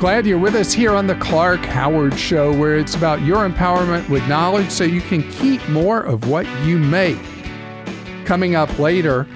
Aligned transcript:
Glad 0.00 0.24
you're 0.24 0.38
with 0.38 0.54
us 0.54 0.72
here 0.72 0.92
on 0.92 1.06
the 1.06 1.14
Clark 1.16 1.60
Howard 1.60 2.18
Show, 2.18 2.56
where 2.56 2.78
it's 2.78 2.94
about 2.94 3.20
your 3.20 3.46
empowerment 3.46 4.08
with 4.08 4.26
knowledge 4.28 4.70
so 4.70 4.82
you 4.82 5.02
can 5.02 5.30
keep 5.30 5.68
more 5.68 6.00
of 6.00 6.26
what 6.26 6.46
you 6.64 6.78
make. 6.78 7.18
Coming 8.24 8.54
up 8.54 8.78
later, 8.78 9.26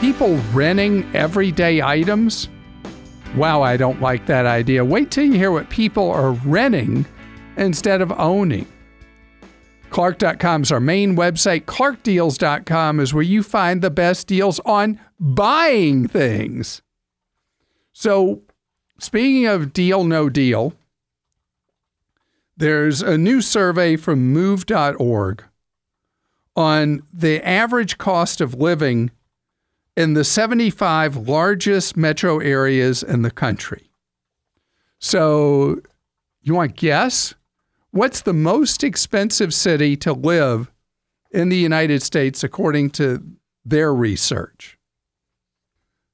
people 0.00 0.38
renting 0.52 1.08
everyday 1.14 1.80
items. 1.80 2.48
Wow, 3.36 3.62
I 3.62 3.76
don't 3.76 4.00
like 4.00 4.26
that 4.26 4.44
idea. 4.44 4.84
Wait 4.84 5.12
till 5.12 5.26
you 5.26 5.34
hear 5.34 5.52
what 5.52 5.70
people 5.70 6.10
are 6.10 6.32
renting 6.32 7.06
instead 7.56 8.00
of 8.00 8.10
owning. 8.18 8.66
Clark.com 9.90 10.62
is 10.62 10.72
our 10.72 10.80
main 10.80 11.14
website. 11.14 11.66
ClarkDeals.com 11.66 12.98
is 12.98 13.14
where 13.14 13.22
you 13.22 13.44
find 13.44 13.82
the 13.82 13.90
best 13.90 14.26
deals 14.26 14.58
on 14.64 14.98
buying 15.20 16.08
things. 16.08 16.82
So, 17.92 18.42
Speaking 19.02 19.46
of 19.46 19.72
deal, 19.72 20.04
no 20.04 20.28
deal, 20.28 20.74
there's 22.56 23.02
a 23.02 23.18
new 23.18 23.42
survey 23.42 23.96
from 23.96 24.32
move.org 24.32 25.42
on 26.54 27.02
the 27.12 27.44
average 27.44 27.98
cost 27.98 28.40
of 28.40 28.54
living 28.54 29.10
in 29.96 30.14
the 30.14 30.22
75 30.22 31.16
largest 31.16 31.96
metro 31.96 32.38
areas 32.38 33.02
in 33.02 33.22
the 33.22 33.32
country. 33.32 33.90
So, 35.00 35.80
you 36.40 36.54
want 36.54 36.76
to 36.76 36.80
guess? 36.80 37.34
What's 37.90 38.20
the 38.20 38.32
most 38.32 38.84
expensive 38.84 39.52
city 39.52 39.96
to 39.96 40.12
live 40.12 40.70
in 41.32 41.48
the 41.48 41.56
United 41.56 42.04
States 42.04 42.44
according 42.44 42.90
to 42.90 43.20
their 43.64 43.92
research? 43.92 44.78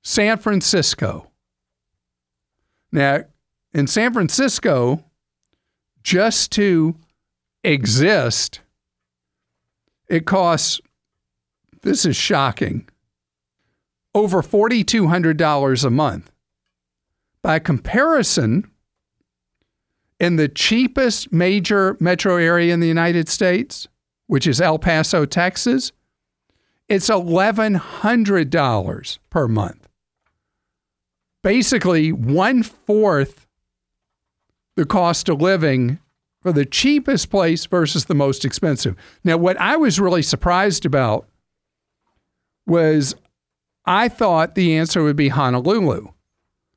San 0.03 0.39
Francisco. 0.39 1.28
Now, 2.91 3.25
in 3.73 3.87
San 3.87 4.13
Francisco, 4.13 5.05
just 6.03 6.51
to 6.53 6.97
exist, 7.63 8.61
it 10.09 10.27
costs, 10.27 10.81
this 11.83 12.05
is 12.07 12.17
shocking, 12.17 12.89
over 14.15 14.41
$4,200 14.43 15.85
a 15.85 15.91
month. 15.91 16.33
By 17.43 17.59
comparison, 17.59 18.71
in 20.19 20.37
the 20.37 20.49
cheapest 20.49 21.31
major 21.33 21.97
metro 22.01 22.37
area 22.37 22.73
in 22.75 22.81
the 22.81 22.89
United 22.89 23.29
States, 23.29 23.87
which 24.27 24.47
is 24.47 24.61
El 24.61 24.79
Paso, 24.79 25.25
Texas, 25.25 25.93
it's 26.89 27.09
$1,100 27.09 29.19
per 29.31 29.49
month 29.49 29.88
basically 31.49 32.13
one 32.13 32.63
fourth 32.63 33.47
the 34.77 34.85
cost 34.85 35.31
of 35.31 35.41
living 35.41 35.99
for 36.43 36.53
the 36.53 36.67
cheapest 36.67 37.31
place 37.31 37.65
versus 37.65 38.05
the 38.05 38.15
most 38.15 38.45
expensive. 38.45 38.95
Now, 39.25 39.39
what 39.39 39.59
I 39.59 39.75
was 39.79 39.99
really 39.99 40.21
surprised 40.21 40.85
about 40.85 41.27
was 42.67 43.15
I 43.87 44.11
thought 44.11 44.57
the 44.57 44.77
answer 44.77 45.03
would 45.03 45.17
be 45.17 45.29
Honolulu, 45.29 46.09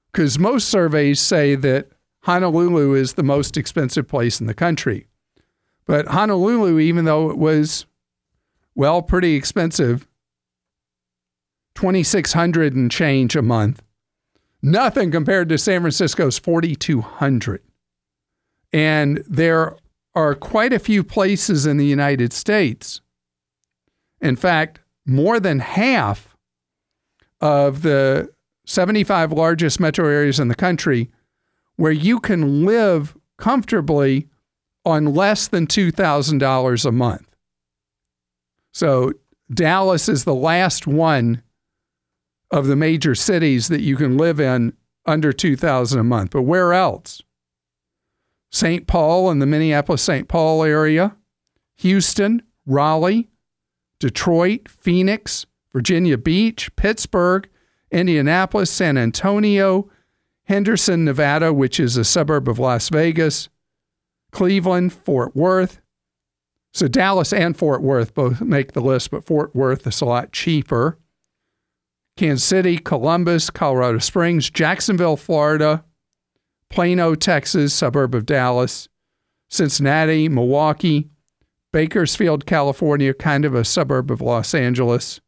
because 0.09 0.39
most 0.39 0.69
surveys 0.69 1.19
say 1.19 1.55
that 1.55 1.89
Honolulu 2.21 2.93
is 2.93 3.15
the 3.15 3.23
most 3.23 3.57
expensive 3.57 4.07
place 4.07 4.39
in 4.39 4.47
the 4.47 4.53
country. 4.53 5.05
But 5.85 6.07
Honolulu, 6.07 6.79
even 6.79 7.03
though 7.03 7.29
it 7.29 7.37
was, 7.37 7.85
well, 8.73 9.01
pretty 9.01 9.35
expensive, 9.35 10.07
2600 11.75 12.73
and 12.73 12.89
change 12.89 13.35
a 13.35 13.41
month, 13.41 13.81
Nothing 14.61 15.11
compared 15.11 15.49
to 15.49 15.57
San 15.57 15.81
Francisco's 15.81 16.37
4,200. 16.37 17.61
And 18.73 19.23
there 19.27 19.75
are 20.13 20.35
quite 20.35 20.73
a 20.73 20.79
few 20.79 21.03
places 21.03 21.65
in 21.65 21.77
the 21.77 21.85
United 21.85 22.31
States. 22.33 23.01
In 24.21 24.35
fact, 24.35 24.79
more 25.05 25.39
than 25.39 25.59
half 25.59 26.35
of 27.39 27.81
the 27.81 28.29
75 28.65 29.31
largest 29.31 29.79
metro 29.79 30.07
areas 30.07 30.39
in 30.39 30.47
the 30.47 30.55
country 30.55 31.09
where 31.75 31.91
you 31.91 32.19
can 32.19 32.65
live 32.65 33.17
comfortably 33.37 34.27
on 34.85 35.13
less 35.15 35.47
than 35.47 35.65
$2,000 35.65 36.85
a 36.85 36.91
month. 36.91 37.35
So 38.71 39.13
Dallas 39.51 40.07
is 40.07 40.23
the 40.23 40.35
last 40.35 40.85
one 40.85 41.41
of 42.51 42.67
the 42.67 42.75
major 42.75 43.15
cities 43.15 43.67
that 43.69 43.81
you 43.81 43.95
can 43.95 44.17
live 44.17 44.39
in 44.39 44.73
under 45.05 45.31
2000 45.31 45.99
a 45.99 46.03
month. 46.03 46.31
But 46.31 46.43
where 46.43 46.73
else? 46.73 47.21
St. 48.51 48.85
Paul 48.85 49.29
and 49.29 49.41
the 49.41 49.45
Minneapolis 49.45 50.01
St. 50.01 50.27
Paul 50.27 50.63
area, 50.63 51.15
Houston, 51.77 52.41
Raleigh, 52.65 53.29
Detroit, 53.99 54.67
Phoenix, 54.67 55.45
Virginia 55.71 56.17
Beach, 56.17 56.75
Pittsburgh, 56.75 57.47
Indianapolis, 57.91 58.69
San 58.69 58.97
Antonio, 58.97 59.89
Henderson, 60.45 61.05
Nevada, 61.05 61.53
which 61.53 61.79
is 61.79 61.95
a 61.95 62.03
suburb 62.03 62.49
of 62.49 62.59
Las 62.59 62.89
Vegas, 62.89 63.47
Cleveland, 64.31 64.91
Fort 64.91 65.35
Worth. 65.35 65.81
So 66.73 66.87
Dallas 66.87 67.31
and 67.31 67.55
Fort 67.55 67.81
Worth 67.81 68.13
both 68.13 68.41
make 68.41 68.73
the 68.73 68.81
list, 68.81 69.11
but 69.11 69.25
Fort 69.25 69.55
Worth 69.55 69.87
is 69.87 70.01
a 70.01 70.05
lot 70.05 70.31
cheaper. 70.31 70.97
Kansas 72.17 72.43
City, 72.43 72.77
Columbus, 72.77 73.49
Colorado 73.49 73.99
Springs, 73.99 74.49
Jacksonville, 74.49 75.17
Florida, 75.17 75.83
Plano, 76.69 77.15
Texas, 77.15 77.73
suburb 77.73 78.15
of 78.15 78.25
Dallas, 78.25 78.87
Cincinnati, 79.49 80.29
Milwaukee, 80.29 81.09
Bakersfield, 81.73 82.45
California, 82.45 83.13
kind 83.13 83.45
of 83.45 83.55
a 83.55 83.65
suburb 83.65 84.11
of 84.11 84.21
Los 84.21 84.53
Angeles, 84.53 85.21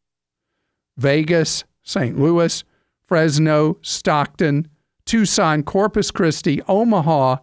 Vegas, 0.97 1.63
St. 1.83 2.19
Louis, 2.19 2.63
Fresno, 3.07 3.77
Stockton, 3.81 4.67
Tucson, 5.05 5.63
Corpus 5.63 6.11
Christi, 6.11 6.61
Omaha, 6.67 7.38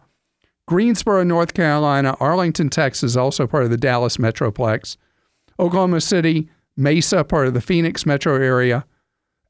Greensboro, 0.66 1.24
North 1.24 1.54
Carolina, 1.54 2.16
Arlington, 2.20 2.70
Texas, 2.70 3.16
also 3.16 3.46
part 3.46 3.64
of 3.64 3.70
the 3.70 3.76
Dallas 3.76 4.18
Metroplex, 4.18 4.96
Oklahoma 5.58 6.00
City, 6.00 6.48
Mesa, 6.76 7.24
part 7.24 7.46
of 7.46 7.54
the 7.54 7.60
Phoenix 7.60 8.06
metro 8.06 8.36
area, 8.36 8.86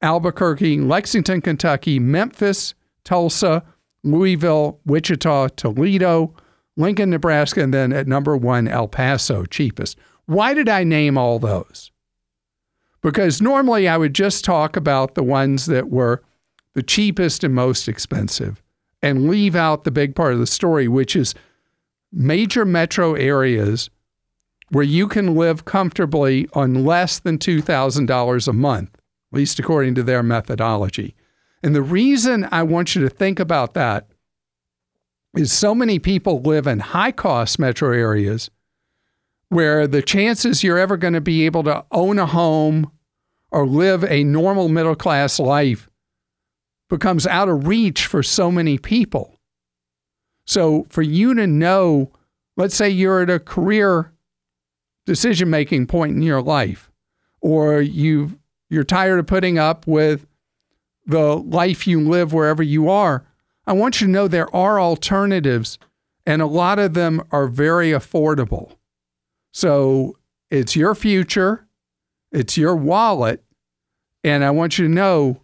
Albuquerque, 0.02 0.78
Lexington, 0.78 1.40
Kentucky, 1.40 1.98
Memphis, 1.98 2.74
Tulsa, 3.04 3.62
Louisville, 4.02 4.80
Wichita, 4.86 5.48
Toledo, 5.48 6.34
Lincoln, 6.76 7.10
Nebraska, 7.10 7.62
and 7.62 7.74
then 7.74 7.92
at 7.92 8.06
number 8.06 8.36
one, 8.36 8.66
El 8.66 8.88
Paso, 8.88 9.44
cheapest. 9.44 9.98
Why 10.26 10.54
did 10.54 10.68
I 10.68 10.84
name 10.84 11.18
all 11.18 11.38
those? 11.38 11.90
Because 13.02 13.42
normally 13.42 13.88
I 13.88 13.96
would 13.96 14.14
just 14.14 14.44
talk 14.44 14.76
about 14.76 15.14
the 15.14 15.22
ones 15.22 15.66
that 15.66 15.90
were 15.90 16.22
the 16.74 16.82
cheapest 16.82 17.44
and 17.44 17.54
most 17.54 17.88
expensive 17.88 18.62
and 19.02 19.28
leave 19.28 19.56
out 19.56 19.84
the 19.84 19.90
big 19.90 20.14
part 20.14 20.32
of 20.32 20.38
the 20.38 20.46
story, 20.46 20.86
which 20.86 21.16
is 21.16 21.34
major 22.12 22.64
metro 22.64 23.14
areas 23.14 23.90
where 24.70 24.84
you 24.84 25.08
can 25.08 25.34
live 25.34 25.64
comfortably 25.64 26.48
on 26.52 26.84
less 26.84 27.18
than 27.18 27.38
$2,000 27.38 28.48
a 28.48 28.52
month 28.52 28.99
at 29.32 29.36
least 29.36 29.58
according 29.58 29.94
to 29.94 30.02
their 30.02 30.22
methodology. 30.22 31.14
And 31.62 31.74
the 31.74 31.82
reason 31.82 32.48
I 32.50 32.62
want 32.62 32.94
you 32.94 33.02
to 33.02 33.10
think 33.10 33.38
about 33.38 33.74
that 33.74 34.06
is 35.36 35.52
so 35.52 35.74
many 35.74 35.98
people 35.98 36.40
live 36.40 36.66
in 36.66 36.80
high 36.80 37.12
cost 37.12 37.58
metro 37.58 37.92
areas 37.92 38.50
where 39.48 39.86
the 39.86 40.02
chances 40.02 40.62
you're 40.62 40.78
ever 40.78 40.96
going 40.96 41.14
to 41.14 41.20
be 41.20 41.44
able 41.44 41.62
to 41.64 41.84
own 41.92 42.18
a 42.18 42.26
home 42.26 42.90
or 43.50 43.66
live 43.66 44.04
a 44.04 44.24
normal 44.24 44.68
middle 44.68 44.94
class 44.94 45.38
life 45.38 45.88
becomes 46.88 47.26
out 47.26 47.48
of 47.48 47.66
reach 47.66 48.06
for 48.06 48.22
so 48.22 48.50
many 48.50 48.78
people. 48.78 49.38
So, 50.44 50.86
for 50.88 51.02
you 51.02 51.34
to 51.34 51.46
know, 51.46 52.12
let's 52.56 52.74
say 52.74 52.88
you're 52.88 53.22
at 53.22 53.30
a 53.30 53.38
career 53.38 54.12
decision 55.06 55.50
making 55.50 55.86
point 55.86 56.16
in 56.16 56.22
your 56.22 56.42
life, 56.42 56.90
or 57.40 57.80
you've 57.80 58.36
you're 58.70 58.84
tired 58.84 59.18
of 59.18 59.26
putting 59.26 59.58
up 59.58 59.86
with 59.86 60.26
the 61.04 61.36
life 61.36 61.86
you 61.86 62.00
live 62.00 62.32
wherever 62.32 62.62
you 62.62 62.88
are. 62.88 63.26
I 63.66 63.72
want 63.72 64.00
you 64.00 64.06
to 64.06 64.12
know 64.12 64.28
there 64.28 64.54
are 64.54 64.80
alternatives, 64.80 65.78
and 66.24 66.40
a 66.40 66.46
lot 66.46 66.78
of 66.78 66.94
them 66.94 67.22
are 67.30 67.48
very 67.48 67.90
affordable. 67.90 68.76
So 69.52 70.16
it's 70.50 70.76
your 70.76 70.94
future, 70.94 71.66
it's 72.32 72.56
your 72.56 72.76
wallet, 72.76 73.42
and 74.22 74.44
I 74.44 74.50
want 74.50 74.78
you 74.78 74.86
to 74.86 74.94
know 74.94 75.42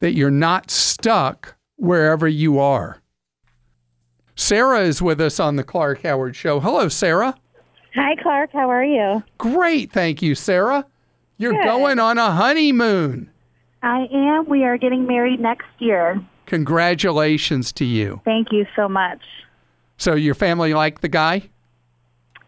that 0.00 0.14
you're 0.14 0.30
not 0.30 0.70
stuck 0.70 1.56
wherever 1.76 2.28
you 2.28 2.58
are. 2.58 3.02
Sarah 4.36 4.82
is 4.82 5.02
with 5.02 5.20
us 5.20 5.40
on 5.40 5.56
the 5.56 5.64
Clark 5.64 6.02
Howard 6.02 6.36
Show. 6.36 6.60
Hello, 6.60 6.88
Sarah. 6.88 7.34
Hi, 7.96 8.14
Clark. 8.22 8.50
How 8.52 8.70
are 8.70 8.84
you? 8.84 9.24
Great. 9.38 9.90
Thank 9.90 10.22
you, 10.22 10.36
Sarah. 10.36 10.86
You're 11.38 11.52
Good. 11.52 11.64
going 11.64 11.98
on 11.98 12.18
a 12.18 12.30
honeymoon. 12.30 13.30
I 13.82 14.08
am. 14.12 14.46
We 14.48 14.64
are 14.64 14.76
getting 14.76 15.06
married 15.06 15.40
next 15.40 15.68
year. 15.78 16.20
Congratulations 16.46 17.72
to 17.74 17.84
you. 17.84 18.20
Thank 18.24 18.52
you 18.52 18.66
so 18.74 18.88
much. 18.88 19.20
So, 19.96 20.14
your 20.14 20.34
family 20.34 20.74
like 20.74 21.00
the 21.00 21.08
guy? 21.08 21.48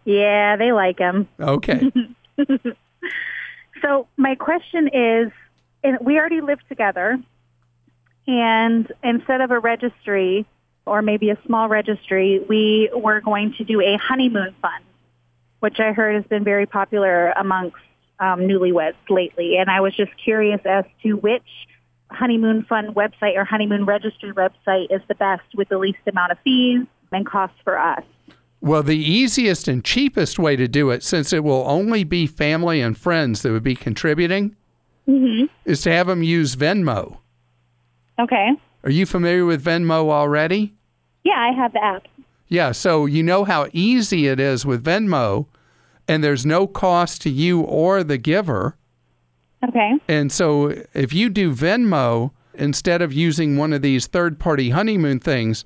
Yeah, 0.04 0.56
they 0.56 0.72
like 0.72 0.98
him. 0.98 1.28
Okay. 1.40 1.90
So 3.80 4.06
my 4.16 4.34
question 4.34 4.88
is, 4.88 5.32
and 5.82 5.98
we 6.00 6.18
already 6.18 6.40
live 6.40 6.58
together, 6.68 7.18
and 8.26 8.92
instead 9.02 9.40
of 9.40 9.50
a 9.50 9.58
registry 9.58 10.46
or 10.86 11.02
maybe 11.02 11.30
a 11.30 11.38
small 11.46 11.68
registry, 11.68 12.44
we 12.48 12.90
were 12.94 13.20
going 13.20 13.54
to 13.54 13.64
do 13.64 13.80
a 13.80 13.96
honeymoon 13.96 14.54
fund, 14.60 14.84
which 15.60 15.80
I 15.80 15.92
heard 15.92 16.16
has 16.16 16.24
been 16.26 16.44
very 16.44 16.66
popular 16.66 17.30
amongst 17.30 17.76
um, 18.20 18.40
newlyweds 18.40 18.94
lately. 19.08 19.56
And 19.56 19.68
I 19.70 19.80
was 19.80 19.96
just 19.96 20.12
curious 20.22 20.60
as 20.64 20.84
to 21.02 21.14
which 21.14 21.42
honeymoon 22.10 22.64
fund 22.68 22.94
website 22.94 23.36
or 23.36 23.44
honeymoon 23.44 23.84
registry 23.84 24.32
website 24.32 24.86
is 24.90 25.00
the 25.08 25.14
best 25.14 25.44
with 25.54 25.68
the 25.68 25.78
least 25.78 25.98
amount 26.06 26.32
of 26.32 26.38
fees 26.44 26.86
and 27.12 27.26
costs 27.26 27.56
for 27.64 27.78
us. 27.78 28.04
Well, 28.60 28.82
the 28.82 28.98
easiest 28.98 29.68
and 29.68 29.82
cheapest 29.82 30.38
way 30.38 30.54
to 30.56 30.68
do 30.68 30.90
it, 30.90 31.02
since 31.02 31.32
it 31.32 31.42
will 31.42 31.64
only 31.66 32.04
be 32.04 32.26
family 32.26 32.80
and 32.82 32.96
friends 32.96 33.40
that 33.42 33.52
would 33.52 33.62
be 33.62 33.74
contributing, 33.74 34.54
is 35.64 35.80
to 35.82 35.90
have 35.90 36.06
them 36.06 36.22
use 36.22 36.56
Venmo. 36.56 37.18
Okay. 38.18 38.50
Are 38.84 38.90
you 38.90 39.06
familiar 39.06 39.44
with 39.44 39.64
Venmo 39.64 40.10
already? 40.10 40.74
Yeah, 41.24 41.38
I 41.38 41.52
have 41.52 41.72
the 41.72 41.82
app. 41.82 42.06
Yeah, 42.48 42.72
so 42.72 43.06
you 43.06 43.22
know 43.22 43.44
how 43.44 43.68
easy 43.72 44.26
it 44.26 44.38
is 44.38 44.66
with 44.66 44.84
Venmo, 44.84 45.46
and 46.10 46.24
there's 46.24 46.44
no 46.44 46.66
cost 46.66 47.22
to 47.22 47.30
you 47.30 47.60
or 47.60 48.02
the 48.02 48.18
giver. 48.18 48.76
Okay. 49.68 49.92
And 50.08 50.32
so 50.32 50.82
if 50.92 51.12
you 51.12 51.30
do 51.30 51.54
Venmo 51.54 52.32
instead 52.54 53.00
of 53.00 53.12
using 53.12 53.56
one 53.56 53.72
of 53.72 53.80
these 53.80 54.08
third 54.08 54.40
party 54.40 54.70
honeymoon 54.70 55.20
things, 55.20 55.64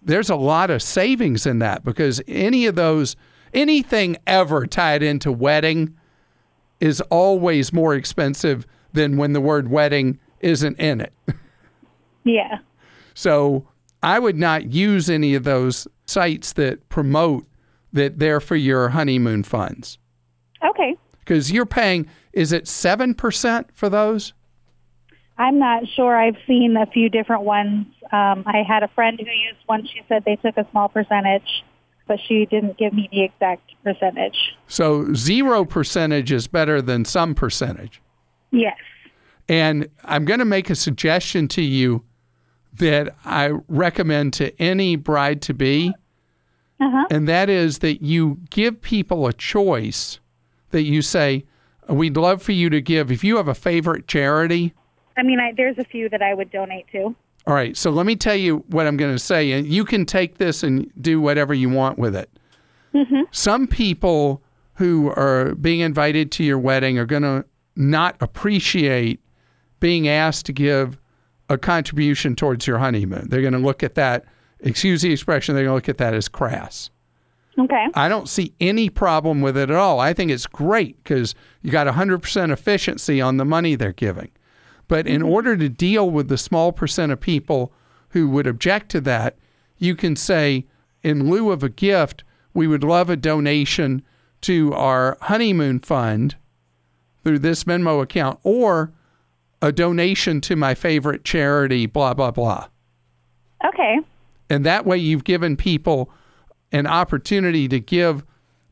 there's 0.00 0.30
a 0.30 0.36
lot 0.36 0.70
of 0.70 0.80
savings 0.80 1.44
in 1.44 1.58
that 1.58 1.84
because 1.84 2.22
any 2.26 2.64
of 2.64 2.74
those, 2.74 3.16
anything 3.52 4.16
ever 4.26 4.66
tied 4.66 5.02
into 5.02 5.30
wedding 5.30 5.94
is 6.80 7.02
always 7.02 7.70
more 7.70 7.94
expensive 7.94 8.66
than 8.94 9.18
when 9.18 9.34
the 9.34 9.42
word 9.42 9.68
wedding 9.68 10.18
isn't 10.40 10.80
in 10.80 11.00
it. 11.02 11.12
Yeah. 12.24 12.58
So 13.14 13.68
I 14.02 14.18
would 14.18 14.34
not 14.34 14.72
use 14.72 15.08
any 15.08 15.36
of 15.36 15.44
those 15.44 15.86
sites 16.06 16.54
that 16.54 16.88
promote 16.88 17.46
that 17.92 18.18
they're 18.18 18.40
for 18.40 18.56
your 18.56 18.90
honeymoon 18.90 19.42
funds 19.42 19.98
Okay. 20.64 20.94
because 21.20 21.50
you're 21.52 21.66
paying, 21.66 22.06
is 22.32 22.52
it 22.52 22.64
7% 22.64 23.66
for 23.72 23.88
those? 23.88 24.32
I'm 25.38 25.58
not 25.58 25.82
sure. 25.94 26.16
I've 26.16 26.36
seen 26.46 26.76
a 26.76 26.86
few 26.86 27.08
different 27.10 27.42
ones. 27.42 27.86
Um, 28.12 28.42
I 28.46 28.62
had 28.66 28.82
a 28.82 28.88
friend 28.88 29.18
who 29.20 29.26
used 29.26 29.58
one. 29.66 29.86
She 29.86 30.00
said 30.08 30.24
they 30.24 30.36
took 30.36 30.56
a 30.56 30.66
small 30.70 30.88
percentage, 30.88 31.62
but 32.08 32.18
she 32.26 32.46
didn't 32.46 32.78
give 32.78 32.94
me 32.94 33.08
the 33.12 33.22
exact 33.24 33.70
percentage. 33.84 34.36
So 34.66 35.12
zero 35.12 35.64
percentage 35.66 36.32
is 36.32 36.46
better 36.46 36.80
than 36.80 37.04
some 37.04 37.34
percentage. 37.34 38.00
Yes. 38.50 38.76
And 39.48 39.88
I'm 40.04 40.24
going 40.24 40.38
to 40.40 40.46
make 40.46 40.70
a 40.70 40.74
suggestion 40.74 41.48
to 41.48 41.62
you 41.62 42.02
that 42.78 43.14
I 43.24 43.52
recommend 43.68 44.32
to 44.34 44.58
any 44.60 44.96
bride 44.96 45.42
to 45.42 45.54
be, 45.54 45.92
Uh-huh. 46.78 47.06
and 47.10 47.26
that 47.26 47.48
is 47.48 47.78
that 47.78 48.02
you 48.02 48.38
give 48.50 48.82
people 48.82 49.26
a 49.26 49.32
choice 49.32 50.18
that 50.70 50.82
you 50.82 51.00
say, 51.02 51.44
We'd 51.88 52.16
love 52.16 52.42
for 52.42 52.52
you 52.52 52.68
to 52.70 52.80
give. 52.80 53.12
If 53.12 53.22
you 53.22 53.36
have 53.36 53.46
a 53.46 53.54
favorite 53.54 54.08
charity, 54.08 54.74
I 55.16 55.22
mean, 55.22 55.38
I, 55.38 55.52
there's 55.56 55.78
a 55.78 55.84
few 55.84 56.08
that 56.08 56.20
I 56.20 56.34
would 56.34 56.50
donate 56.50 56.86
to. 56.92 57.14
all 57.46 57.54
right, 57.54 57.76
so 57.76 57.90
let 57.90 58.06
me 58.06 58.16
tell 58.16 58.34
you 58.34 58.64
what 58.68 58.86
I'm 58.88 58.96
going 58.96 59.14
to 59.14 59.18
say, 59.20 59.52
and 59.52 59.66
you 59.66 59.84
can 59.84 60.04
take 60.04 60.38
this 60.38 60.62
and 60.64 60.90
do 61.00 61.20
whatever 61.20 61.54
you 61.54 61.70
want 61.70 61.98
with 61.98 62.16
it. 62.16 62.28
Some 63.30 63.66
people 63.68 64.42
who 64.74 65.10
are 65.10 65.54
being 65.54 65.80
invited 65.80 66.32
to 66.32 66.44
your 66.44 66.58
wedding 66.58 66.98
are 66.98 67.06
going 67.06 67.22
to 67.22 67.44
not 67.76 68.16
appreciate 68.20 69.20
being 69.80 70.08
asked 70.08 70.46
to 70.46 70.52
give 70.52 70.98
a 71.48 71.56
contribution 71.58 72.34
towards 72.34 72.66
your 72.66 72.78
honeymoon. 72.78 73.28
They're 73.28 73.42
going 73.42 73.52
to 73.52 73.58
look 73.58 73.82
at 73.82 73.94
that, 73.94 74.24
excuse 74.66 75.02
the 75.02 75.12
expression, 75.12 75.54
they're 75.54 75.64
going 75.64 75.72
to 75.72 75.76
look 75.76 75.88
at 75.88 75.98
that 75.98 76.14
as 76.14 76.28
crass. 76.28 76.90
Okay. 77.58 77.86
I 77.94 78.08
don't 78.08 78.28
see 78.28 78.52
any 78.60 78.90
problem 78.90 79.40
with 79.40 79.56
it 79.56 79.70
at 79.70 79.76
all. 79.76 79.98
I 79.98 80.12
think 80.12 80.30
it's 80.30 80.46
great 80.46 81.02
because 81.02 81.34
you 81.62 81.70
got 81.70 81.86
100% 81.86 82.52
efficiency 82.52 83.20
on 83.20 83.38
the 83.38 83.44
money 83.44 83.74
they're 83.74 83.92
giving. 83.92 84.30
But 84.88 85.06
in 85.06 85.22
mm-hmm. 85.22 85.30
order 85.30 85.56
to 85.56 85.68
deal 85.68 86.10
with 86.10 86.28
the 86.28 86.36
small 86.36 86.72
percent 86.72 87.12
of 87.12 87.20
people 87.20 87.72
who 88.10 88.28
would 88.28 88.46
object 88.46 88.90
to 88.90 89.00
that, 89.02 89.36
you 89.78 89.94
can 89.94 90.16
say, 90.16 90.66
in 91.02 91.30
lieu 91.30 91.50
of 91.50 91.62
a 91.62 91.68
gift, 91.68 92.24
we 92.52 92.66
would 92.66 92.84
love 92.84 93.08
a 93.08 93.16
donation 93.16 94.02
to 94.42 94.72
our 94.74 95.16
honeymoon 95.22 95.80
fund 95.80 96.36
through 97.24 97.38
this 97.38 97.64
Venmo 97.64 98.02
account 98.02 98.38
or 98.42 98.92
a 99.62 99.72
donation 99.72 100.40
to 100.42 100.56
my 100.56 100.74
favorite 100.74 101.24
charity, 101.24 101.86
blah, 101.86 102.14
blah, 102.14 102.30
blah. 102.30 102.68
Okay. 103.64 103.98
And 104.48 104.64
that 104.64 104.86
way 104.86 104.98
you've 104.98 105.24
given 105.24 105.56
people 105.56 106.10
an 106.72 106.86
opportunity 106.86 107.68
to 107.68 107.80
give 107.80 108.24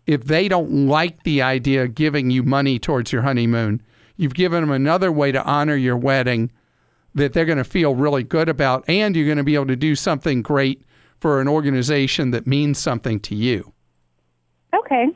if 0.06 0.24
they 0.24 0.48
don't 0.48 0.86
like 0.86 1.22
the 1.22 1.42
idea 1.42 1.84
of 1.84 1.94
giving 1.94 2.30
you 2.30 2.42
money 2.42 2.78
towards 2.78 3.12
your 3.12 3.22
honeymoon. 3.22 3.82
You've 4.16 4.34
given 4.34 4.60
them 4.60 4.70
another 4.70 5.10
way 5.10 5.32
to 5.32 5.42
honor 5.44 5.76
your 5.76 5.96
wedding 5.96 6.52
that 7.14 7.32
they're 7.32 7.44
going 7.44 7.58
to 7.58 7.64
feel 7.64 7.94
really 7.94 8.22
good 8.22 8.48
about 8.48 8.84
and 8.88 9.16
you're 9.16 9.26
going 9.26 9.38
to 9.38 9.44
be 9.44 9.54
able 9.54 9.66
to 9.66 9.76
do 9.76 9.94
something 9.94 10.42
great 10.42 10.82
for 11.20 11.40
an 11.40 11.48
organization 11.48 12.32
that 12.32 12.46
means 12.46 12.78
something 12.78 13.20
to 13.20 13.34
you. 13.34 13.72
Okay. 14.74 15.08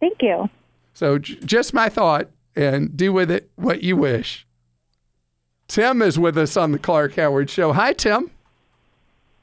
Thank 0.00 0.22
you. 0.22 0.48
So 0.94 1.18
j- 1.18 1.38
just 1.44 1.72
my 1.72 1.88
thought 1.88 2.28
and 2.56 2.96
do 2.96 3.12
with 3.12 3.30
it 3.30 3.50
what 3.56 3.82
you 3.82 3.96
wish. 3.96 4.46
Tim 5.68 6.02
is 6.02 6.18
with 6.18 6.36
us 6.36 6.56
on 6.56 6.72
the 6.72 6.78
Clark 6.78 7.14
Howard 7.14 7.48
show. 7.48 7.72
Hi 7.72 7.92
Tim. 7.92 8.30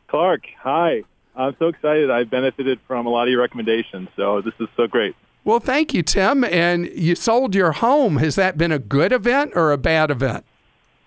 Clark, 0.07 0.43
hi. 0.59 1.03
I'm 1.35 1.55
so 1.59 1.67
excited. 1.67 2.09
I've 2.09 2.29
benefited 2.29 2.79
from 2.87 3.05
a 3.05 3.09
lot 3.09 3.23
of 3.23 3.29
your 3.29 3.41
recommendations, 3.41 4.09
so 4.15 4.41
this 4.41 4.53
is 4.59 4.67
so 4.75 4.87
great. 4.87 5.15
Well, 5.43 5.59
thank 5.59 5.93
you, 5.93 6.01
Tim. 6.01 6.43
And 6.43 6.87
you 6.87 7.15
sold 7.15 7.55
your 7.55 7.73
home. 7.73 8.17
Has 8.17 8.35
that 8.35 8.57
been 8.57 8.71
a 8.71 8.79
good 8.79 9.11
event 9.11 9.51
or 9.55 9.71
a 9.71 9.77
bad 9.77 10.11
event? 10.11 10.45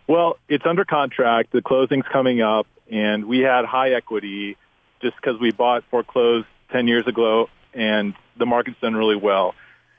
Well, 0.06 0.38
it's 0.48 0.64
under 0.66 0.84
contract. 0.84 1.52
The 1.52 1.62
closing's 1.62 2.06
coming 2.12 2.40
up, 2.40 2.66
and 2.90 3.26
we 3.26 3.40
had 3.40 3.64
high 3.64 3.90
equity 3.90 4.56
just 5.02 5.16
because 5.16 5.40
we 5.40 5.50
bought 5.50 5.84
foreclosed 5.90 6.46
10 6.72 6.88
years 6.88 7.06
ago, 7.06 7.48
and 7.74 8.14
the 8.38 8.46
market's 8.46 8.80
done 8.80 8.94
really 8.94 9.16
well. 9.16 9.54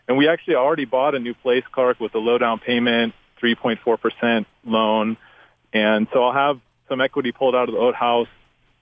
And 0.07 0.17
we 0.17 0.27
actually 0.27 0.55
already 0.55 0.85
bought 0.85 1.15
a 1.15 1.19
new 1.19 1.33
place, 1.33 1.63
Clark, 1.71 1.99
with 1.99 2.13
a 2.15 2.19
low 2.19 2.37
down 2.37 2.59
payment, 2.59 3.13
3.4% 3.41 4.45
loan. 4.65 5.17
And 5.73 6.07
so 6.11 6.23
I'll 6.23 6.33
have 6.33 6.59
some 6.89 6.99
equity 6.99 7.31
pulled 7.31 7.55
out 7.55 7.69
of 7.69 7.75
the 7.75 7.79
old 7.79 7.95
house. 7.95 8.27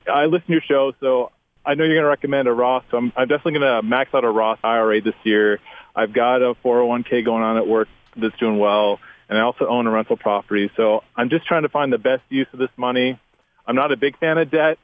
I 0.09 0.25
listen 0.25 0.47
to 0.47 0.53
your 0.53 0.61
show, 0.61 0.93
so 0.99 1.31
I 1.65 1.75
know 1.75 1.83
you're 1.83 1.95
going 1.95 2.03
to 2.03 2.09
recommend 2.09 2.47
a 2.47 2.53
Roth, 2.53 2.83
so 2.91 2.97
I'm, 2.97 3.13
I'm 3.15 3.27
definitely 3.27 3.59
going 3.59 3.81
to 3.81 3.87
max 3.87 4.13
out 4.13 4.23
a 4.23 4.29
Roth 4.29 4.59
IRA 4.63 5.01
this 5.01 5.15
year. 5.23 5.59
I've 5.95 6.13
got 6.13 6.41
a 6.41 6.55
401k 6.55 7.23
going 7.23 7.43
on 7.43 7.57
at 7.57 7.67
work 7.67 7.87
that's 8.15 8.37
doing 8.37 8.57
well, 8.57 8.99
and 9.27 9.37
I 9.37 9.41
also 9.41 9.67
own 9.67 9.85
a 9.87 9.91
rental 9.91 10.17
property. 10.17 10.71
So 10.75 11.03
I'm 11.15 11.29
just 11.29 11.45
trying 11.45 11.63
to 11.63 11.69
find 11.69 11.91
the 11.91 11.97
best 11.97 12.23
use 12.29 12.47
of 12.53 12.59
this 12.59 12.69
money. 12.77 13.19
I'm 13.65 13.75
not 13.75 13.91
a 13.91 13.97
big 13.97 14.17
fan 14.17 14.37
of 14.37 14.49
debt, 14.49 14.79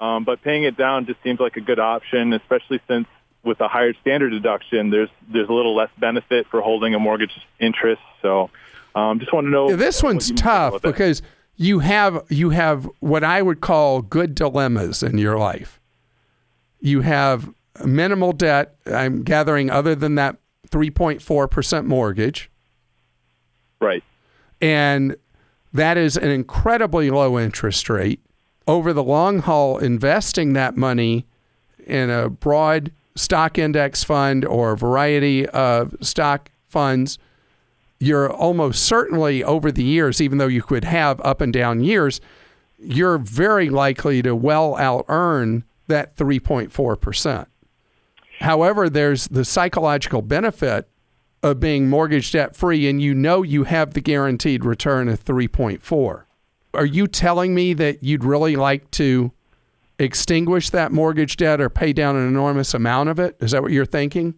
um, 0.00 0.24
but 0.24 0.42
paying 0.42 0.64
it 0.64 0.76
down 0.76 1.06
just 1.06 1.22
seems 1.22 1.38
like 1.38 1.56
a 1.56 1.60
good 1.60 1.78
option, 1.78 2.32
especially 2.32 2.80
since 2.88 3.06
with 3.44 3.60
a 3.60 3.68
higher 3.68 3.92
standard 4.00 4.30
deduction, 4.30 4.90
there's 4.90 5.10
there's 5.28 5.48
a 5.48 5.52
little 5.52 5.74
less 5.74 5.90
benefit 5.98 6.46
for 6.48 6.60
holding 6.60 6.94
a 6.94 6.98
mortgage 6.98 7.32
interest. 7.58 8.00
So 8.22 8.50
um, 8.94 9.18
just 9.18 9.32
want 9.32 9.46
to 9.46 9.50
know. 9.50 9.70
Yeah, 9.70 9.76
this 9.76 10.02
one's 10.02 10.30
tough 10.32 10.80
because. 10.82 11.20
that. 11.20 11.28
You 11.56 11.80
have 11.80 12.24
you 12.28 12.50
have 12.50 12.88
what 13.00 13.24
I 13.24 13.42
would 13.42 13.60
call 13.60 14.02
good 14.02 14.34
dilemmas 14.34 15.02
in 15.02 15.18
your 15.18 15.38
life. 15.38 15.80
You 16.80 17.02
have 17.02 17.52
minimal 17.84 18.32
debt. 18.32 18.76
I'm 18.86 19.22
gathering, 19.22 19.70
other 19.70 19.94
than 19.94 20.14
that 20.16 20.36
3.4 20.70 21.50
percent 21.50 21.86
mortgage, 21.86 22.50
right. 23.80 24.02
and 24.60 25.16
that 25.72 25.96
is 25.96 26.16
an 26.16 26.30
incredibly 26.30 27.10
low 27.10 27.38
interest 27.38 27.88
rate. 27.88 28.20
Over 28.66 28.92
the 28.92 29.02
long 29.02 29.40
haul, 29.40 29.78
investing 29.78 30.52
that 30.52 30.76
money 30.76 31.26
in 31.84 32.10
a 32.10 32.28
broad 32.28 32.92
stock 33.16 33.58
index 33.58 34.04
fund 34.04 34.44
or 34.44 34.72
a 34.72 34.76
variety 34.76 35.48
of 35.48 35.94
stock 36.00 36.50
funds, 36.68 37.18
you're 38.02 38.32
almost 38.32 38.82
certainly 38.82 39.44
over 39.44 39.70
the 39.70 39.84
years, 39.84 40.20
even 40.20 40.38
though 40.38 40.48
you 40.48 40.60
could 40.62 40.82
have 40.82 41.20
up 41.20 41.40
and 41.40 41.52
down 41.52 41.84
years, 41.84 42.20
you're 42.76 43.16
very 43.16 43.70
likely 43.70 44.20
to 44.22 44.34
well 44.34 44.76
out 44.76 45.04
earn 45.08 45.62
that 45.86 46.16
3.4%. 46.16 47.46
However, 48.40 48.90
there's 48.90 49.28
the 49.28 49.44
psychological 49.44 50.20
benefit 50.20 50.88
of 51.44 51.60
being 51.60 51.88
mortgage 51.88 52.32
debt 52.32 52.56
free, 52.56 52.88
and 52.88 53.00
you 53.00 53.14
know 53.14 53.44
you 53.44 53.64
have 53.64 53.94
the 53.94 54.00
guaranteed 54.00 54.64
return 54.64 55.08
of 55.08 55.24
3.4. 55.24 56.24
Are 56.74 56.86
you 56.86 57.06
telling 57.06 57.54
me 57.54 57.72
that 57.74 58.02
you'd 58.02 58.24
really 58.24 58.56
like 58.56 58.90
to 58.92 59.30
extinguish 60.00 60.70
that 60.70 60.90
mortgage 60.90 61.36
debt 61.36 61.60
or 61.60 61.70
pay 61.70 61.92
down 61.92 62.16
an 62.16 62.26
enormous 62.26 62.74
amount 62.74 63.10
of 63.10 63.20
it? 63.20 63.36
Is 63.38 63.52
that 63.52 63.62
what 63.62 63.70
you're 63.70 63.86
thinking? 63.86 64.34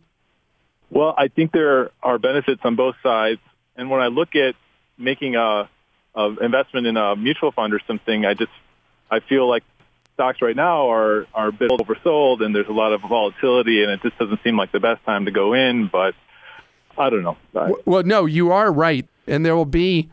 Well, 0.91 1.15
I 1.17 1.29
think 1.29 1.53
there 1.53 1.91
are 2.03 2.19
benefits 2.19 2.61
on 2.63 2.77
both 2.77 2.97
sides. 3.03 3.41
And 3.77 3.91
when 3.91 4.01
I 4.01 4.07
look 4.07 4.37
at 4.37 4.55
making 4.97 5.37
a, 5.37 5.69
a 6.15 6.37
investment 6.41 6.87
in 6.87 6.97
a 6.97 7.17
mutual 7.17 7.53
fund 7.53 7.75
or 7.75 7.81
something, 7.87 8.25
I 8.25 8.35
just 8.35 8.53
I 9.11 9.21
feel 9.21 9.49
like 9.49 9.65
stocks 10.15 10.41
right 10.41 10.57
now 10.57 10.91
are 10.91 11.27
are 11.35 11.49
a 11.49 11.53
bit 11.53 11.71
oversold 11.71 12.45
and 12.45 12.55
there's 12.55 12.69
a 12.69 12.73
lot 12.73 12.93
of 12.93 13.01
volatility 13.01 13.83
and 13.83 13.91
it 13.91 14.01
just 14.03 14.17
doesn't 14.19 14.41
seem 14.45 14.57
like 14.57 14.71
the 14.73 14.81
best 14.81 15.05
time 15.05 15.25
to 15.25 15.31
go 15.31 15.55
in. 15.55 15.89
But 15.89 16.15
I 16.97 17.11
don't 17.11 17.23
know. 17.23 17.37
Well, 17.85 18.05
no, 18.05 18.27
you 18.27 18.53
are 18.53 18.73
right, 18.73 19.07
and 19.27 19.45
there 19.45 19.57
will 19.57 19.65
be 19.65 20.11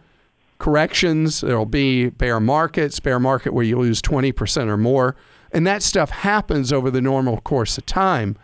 corrections. 0.57 1.41
There 1.41 1.57
will 1.57 1.65
be 1.65 2.09
bear 2.09 2.39
markets, 2.39 2.99
bear 2.99 3.19
market 3.19 3.53
where 3.53 3.63
you 3.63 3.77
lose 3.77 4.01
twenty 4.01 4.31
percent 4.31 4.69
or 4.69 4.77
more, 4.77 5.15
and 5.51 5.67
that 5.67 5.83
stuff 5.83 6.09
happens 6.09 6.73
over 6.73 6.89
the 6.89 7.01
normal 7.01 7.41
course 7.41 7.77
of 7.77 7.85
time. 7.85 8.35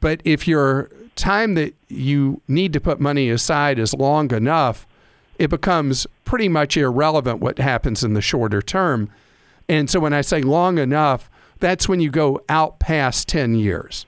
But 0.00 0.20
if 0.24 0.46
your 0.46 0.90
time 1.16 1.54
that 1.54 1.74
you 1.88 2.40
need 2.48 2.72
to 2.72 2.80
put 2.80 3.00
money 3.00 3.30
aside 3.30 3.78
is 3.78 3.94
long 3.94 4.32
enough, 4.32 4.86
it 5.38 5.48
becomes 5.50 6.06
pretty 6.24 6.48
much 6.48 6.76
irrelevant 6.76 7.40
what 7.40 7.58
happens 7.58 8.04
in 8.04 8.14
the 8.14 8.20
shorter 8.20 8.60
term. 8.60 9.10
And 9.68 9.88
so 9.88 10.00
when 10.00 10.12
I 10.12 10.20
say 10.20 10.42
long 10.42 10.78
enough, 10.78 11.30
that's 11.58 11.88
when 11.88 12.00
you 12.00 12.10
go 12.10 12.42
out 12.48 12.78
past 12.78 13.28
10 13.28 13.54
years. 13.54 14.06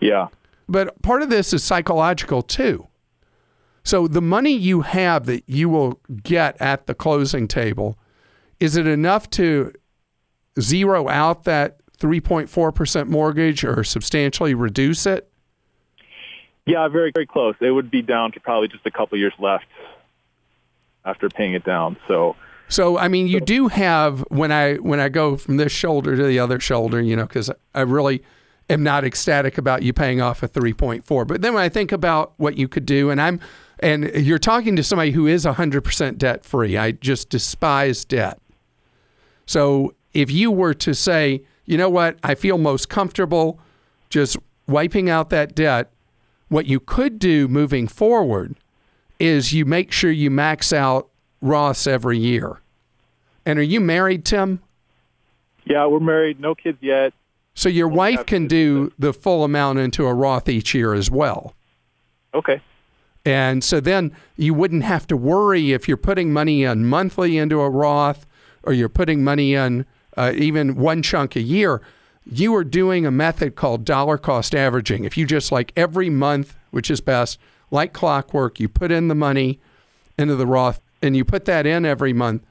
Yeah. 0.00 0.28
But 0.68 1.00
part 1.02 1.22
of 1.22 1.30
this 1.30 1.52
is 1.52 1.62
psychological 1.62 2.42
too. 2.42 2.86
So 3.84 4.08
the 4.08 4.22
money 4.22 4.52
you 4.52 4.80
have 4.80 5.26
that 5.26 5.44
you 5.46 5.68
will 5.68 6.00
get 6.22 6.60
at 6.60 6.86
the 6.86 6.94
closing 6.94 7.46
table, 7.46 7.98
is 8.60 8.76
it 8.76 8.86
enough 8.86 9.28
to 9.30 9.72
zero 10.58 11.08
out 11.08 11.44
that 11.44 11.78
3.4% 11.98 13.08
mortgage 13.08 13.64
or 13.64 13.84
substantially 13.84 14.54
reduce 14.54 15.06
it? 15.06 15.30
Yeah, 16.66 16.88
very, 16.88 17.12
very 17.14 17.26
close. 17.26 17.54
It 17.60 17.70
would 17.70 17.90
be 17.90 18.02
down 18.02 18.32
to 18.32 18.40
probably 18.40 18.68
just 18.68 18.86
a 18.86 18.90
couple 18.90 19.18
years 19.18 19.34
left 19.38 19.66
after 21.04 21.28
paying 21.28 21.52
it 21.52 21.64
down. 21.64 21.96
So, 22.08 22.36
so 22.68 22.98
I 22.98 23.08
mean, 23.08 23.26
you 23.26 23.40
do 23.40 23.68
have 23.68 24.20
when 24.30 24.50
I 24.50 24.76
when 24.76 24.98
I 24.98 25.10
go 25.10 25.36
from 25.36 25.58
this 25.58 25.72
shoulder 25.72 26.16
to 26.16 26.24
the 26.24 26.38
other 26.38 26.58
shoulder, 26.58 27.00
you 27.00 27.16
know, 27.16 27.26
because 27.26 27.50
I 27.74 27.82
really 27.82 28.22
am 28.70 28.82
not 28.82 29.04
ecstatic 29.04 29.58
about 29.58 29.82
you 29.82 29.92
paying 29.92 30.22
off 30.22 30.42
a 30.42 30.48
3.4. 30.48 31.26
But 31.26 31.42
then 31.42 31.52
when 31.52 31.62
I 31.62 31.68
think 31.68 31.92
about 31.92 32.32
what 32.38 32.56
you 32.56 32.66
could 32.66 32.86
do, 32.86 33.10
and 33.10 33.20
I'm 33.20 33.40
and 33.80 34.04
you're 34.14 34.38
talking 34.38 34.76
to 34.76 34.82
somebody 34.82 35.10
who 35.10 35.26
is 35.26 35.44
100% 35.44 36.16
debt 36.16 36.44
free. 36.44 36.78
I 36.78 36.92
just 36.92 37.28
despise 37.28 38.04
debt. 38.04 38.38
So 39.46 39.94
if 40.14 40.30
you 40.30 40.50
were 40.50 40.74
to 40.74 40.94
say, 40.94 41.42
you 41.66 41.76
know 41.76 41.90
what, 41.90 42.18
I 42.22 42.34
feel 42.34 42.56
most 42.56 42.88
comfortable 42.88 43.60
just 44.08 44.38
wiping 44.66 45.10
out 45.10 45.30
that 45.30 45.54
debt, 45.54 45.92
what 46.54 46.66
you 46.66 46.78
could 46.78 47.18
do 47.18 47.48
moving 47.48 47.88
forward 47.88 48.54
is 49.18 49.52
you 49.52 49.64
make 49.64 49.90
sure 49.90 50.12
you 50.12 50.30
max 50.30 50.72
out 50.72 51.08
Roths 51.42 51.88
every 51.88 52.16
year. 52.16 52.60
And 53.44 53.58
are 53.58 53.62
you 53.62 53.80
married, 53.80 54.24
Tim? 54.24 54.60
Yeah, 55.64 55.84
we're 55.86 55.98
married, 55.98 56.38
no 56.38 56.54
kids 56.54 56.78
yet. 56.80 57.12
So 57.54 57.68
your 57.68 57.88
wife 57.88 58.24
can 58.26 58.46
do 58.46 58.92
the 58.96 59.12
full 59.12 59.42
amount 59.42 59.80
into 59.80 60.06
a 60.06 60.14
Roth 60.14 60.48
each 60.48 60.74
year 60.74 60.94
as 60.94 61.10
well. 61.10 61.54
Okay. 62.32 62.62
And 63.24 63.64
so 63.64 63.80
then 63.80 64.14
you 64.36 64.54
wouldn't 64.54 64.84
have 64.84 65.08
to 65.08 65.16
worry 65.16 65.72
if 65.72 65.88
you're 65.88 65.96
putting 65.96 66.32
money 66.32 66.62
in 66.62 66.86
monthly 66.86 67.36
into 67.36 67.60
a 67.62 67.68
Roth 67.68 68.26
or 68.62 68.72
you're 68.72 68.88
putting 68.88 69.24
money 69.24 69.54
in 69.54 69.86
uh, 70.16 70.32
even 70.36 70.76
one 70.76 71.02
chunk 71.02 71.34
a 71.34 71.42
year. 71.42 71.82
You 72.26 72.54
are 72.54 72.64
doing 72.64 73.04
a 73.04 73.10
method 73.10 73.54
called 73.54 73.84
dollar 73.84 74.16
cost 74.18 74.54
averaging. 74.54 75.04
If 75.04 75.16
you 75.16 75.26
just 75.26 75.52
like 75.52 75.72
every 75.76 76.08
month, 76.10 76.56
which 76.70 76.90
is 76.90 77.00
best, 77.00 77.38
like 77.70 77.92
clockwork, 77.92 78.58
you 78.60 78.68
put 78.68 78.90
in 78.90 79.08
the 79.08 79.14
money 79.14 79.60
into 80.18 80.34
the 80.36 80.46
Roth 80.46 80.80
and 81.02 81.16
you 81.16 81.24
put 81.24 81.44
that 81.44 81.66
in 81.66 81.84
every 81.84 82.12
month. 82.12 82.42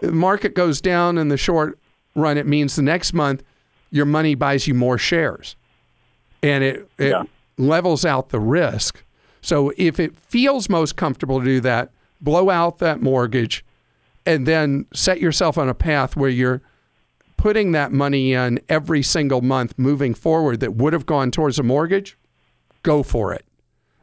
The 0.00 0.12
market 0.12 0.54
goes 0.54 0.80
down 0.80 1.18
in 1.18 1.28
the 1.28 1.36
short 1.36 1.78
run. 2.16 2.36
It 2.36 2.46
means 2.46 2.74
the 2.74 2.82
next 2.82 3.12
month 3.12 3.42
your 3.90 4.06
money 4.06 4.34
buys 4.34 4.66
you 4.66 4.74
more 4.74 4.98
shares 4.98 5.54
and 6.42 6.64
it, 6.64 6.88
it 6.98 7.10
Yeah. 7.10 7.22
levels 7.58 8.04
out 8.04 8.30
the 8.30 8.40
risk. 8.40 9.04
So 9.40 9.72
if 9.76 10.00
it 10.00 10.16
feels 10.16 10.68
most 10.68 10.96
comfortable 10.96 11.38
to 11.38 11.44
do 11.44 11.60
that, 11.60 11.90
blow 12.20 12.50
out 12.50 12.78
that 12.78 13.00
mortgage 13.02 13.64
and 14.24 14.46
then 14.46 14.86
set 14.92 15.20
yourself 15.20 15.58
on 15.58 15.68
a 15.68 15.74
path 15.74 16.16
where 16.16 16.30
you're 16.30 16.62
putting 17.42 17.72
that 17.72 17.90
money 17.90 18.34
in 18.34 18.60
every 18.68 19.02
single 19.02 19.40
month 19.40 19.76
moving 19.76 20.14
forward 20.14 20.60
that 20.60 20.76
would 20.76 20.92
have 20.92 21.04
gone 21.04 21.28
towards 21.28 21.58
a 21.58 21.62
mortgage, 21.64 22.16
go 22.84 23.02
for 23.02 23.34
it. 23.34 23.44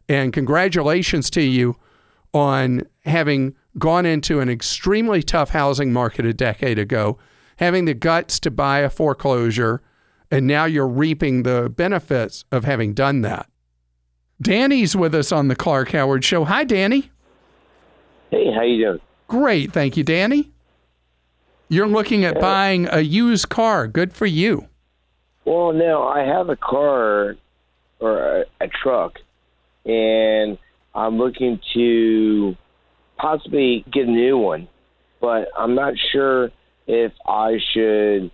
And 0.09 0.33
congratulations 0.33 1.29
to 1.29 1.41
you 1.41 1.77
on 2.33 2.81
having 3.05 3.55
gone 3.77 4.05
into 4.05 4.41
an 4.41 4.49
extremely 4.49 5.23
tough 5.23 5.51
housing 5.51 5.93
market 5.93 6.25
a 6.25 6.33
decade 6.33 6.77
ago, 6.77 7.17
having 7.59 7.85
the 7.85 7.93
guts 7.93 8.41
to 8.41 8.51
buy 8.51 8.79
a 8.79 8.89
foreclosure, 8.89 9.81
and 10.29 10.45
now 10.45 10.65
you're 10.65 10.85
reaping 10.85 11.43
the 11.43 11.69
benefits 11.69 12.43
of 12.51 12.65
having 12.65 12.93
done 12.93 13.21
that. 13.21 13.49
Danny's 14.41 14.97
with 14.97 15.15
us 15.15 15.31
on 15.31 15.47
the 15.47 15.55
Clark 15.55 15.91
Howard 15.93 16.25
Show. 16.25 16.43
Hi, 16.43 16.65
Danny. 16.65 17.09
Hey, 18.31 18.51
how 18.53 18.63
you 18.63 18.85
doing? 18.85 18.99
Great. 19.29 19.71
Thank 19.71 19.95
you, 19.95 20.03
Danny. 20.03 20.51
You're 21.69 21.87
looking 21.87 22.25
at 22.25 22.39
buying 22.39 22.87
a 22.91 23.01
used 23.01 23.49
car. 23.49 23.87
Good 23.87 24.11
for 24.13 24.25
you. 24.25 24.67
Well, 25.45 25.71
now 25.71 26.07
I 26.07 26.23
have 26.23 26.49
a 26.49 26.55
car 26.55 27.35
or 27.99 28.19
a, 28.19 28.45
a 28.59 28.67
truck, 28.67 29.13
and 29.85 30.57
I'm 30.95 31.17
looking 31.17 31.59
to 31.75 32.55
possibly 33.17 33.85
get 33.91 34.07
a 34.07 34.11
new 34.11 34.37
one, 34.37 34.67
but 35.21 35.49
I'm 35.57 35.75
not 35.75 35.93
sure 36.11 36.49
if 36.87 37.11
I 37.27 37.59
should 37.71 38.31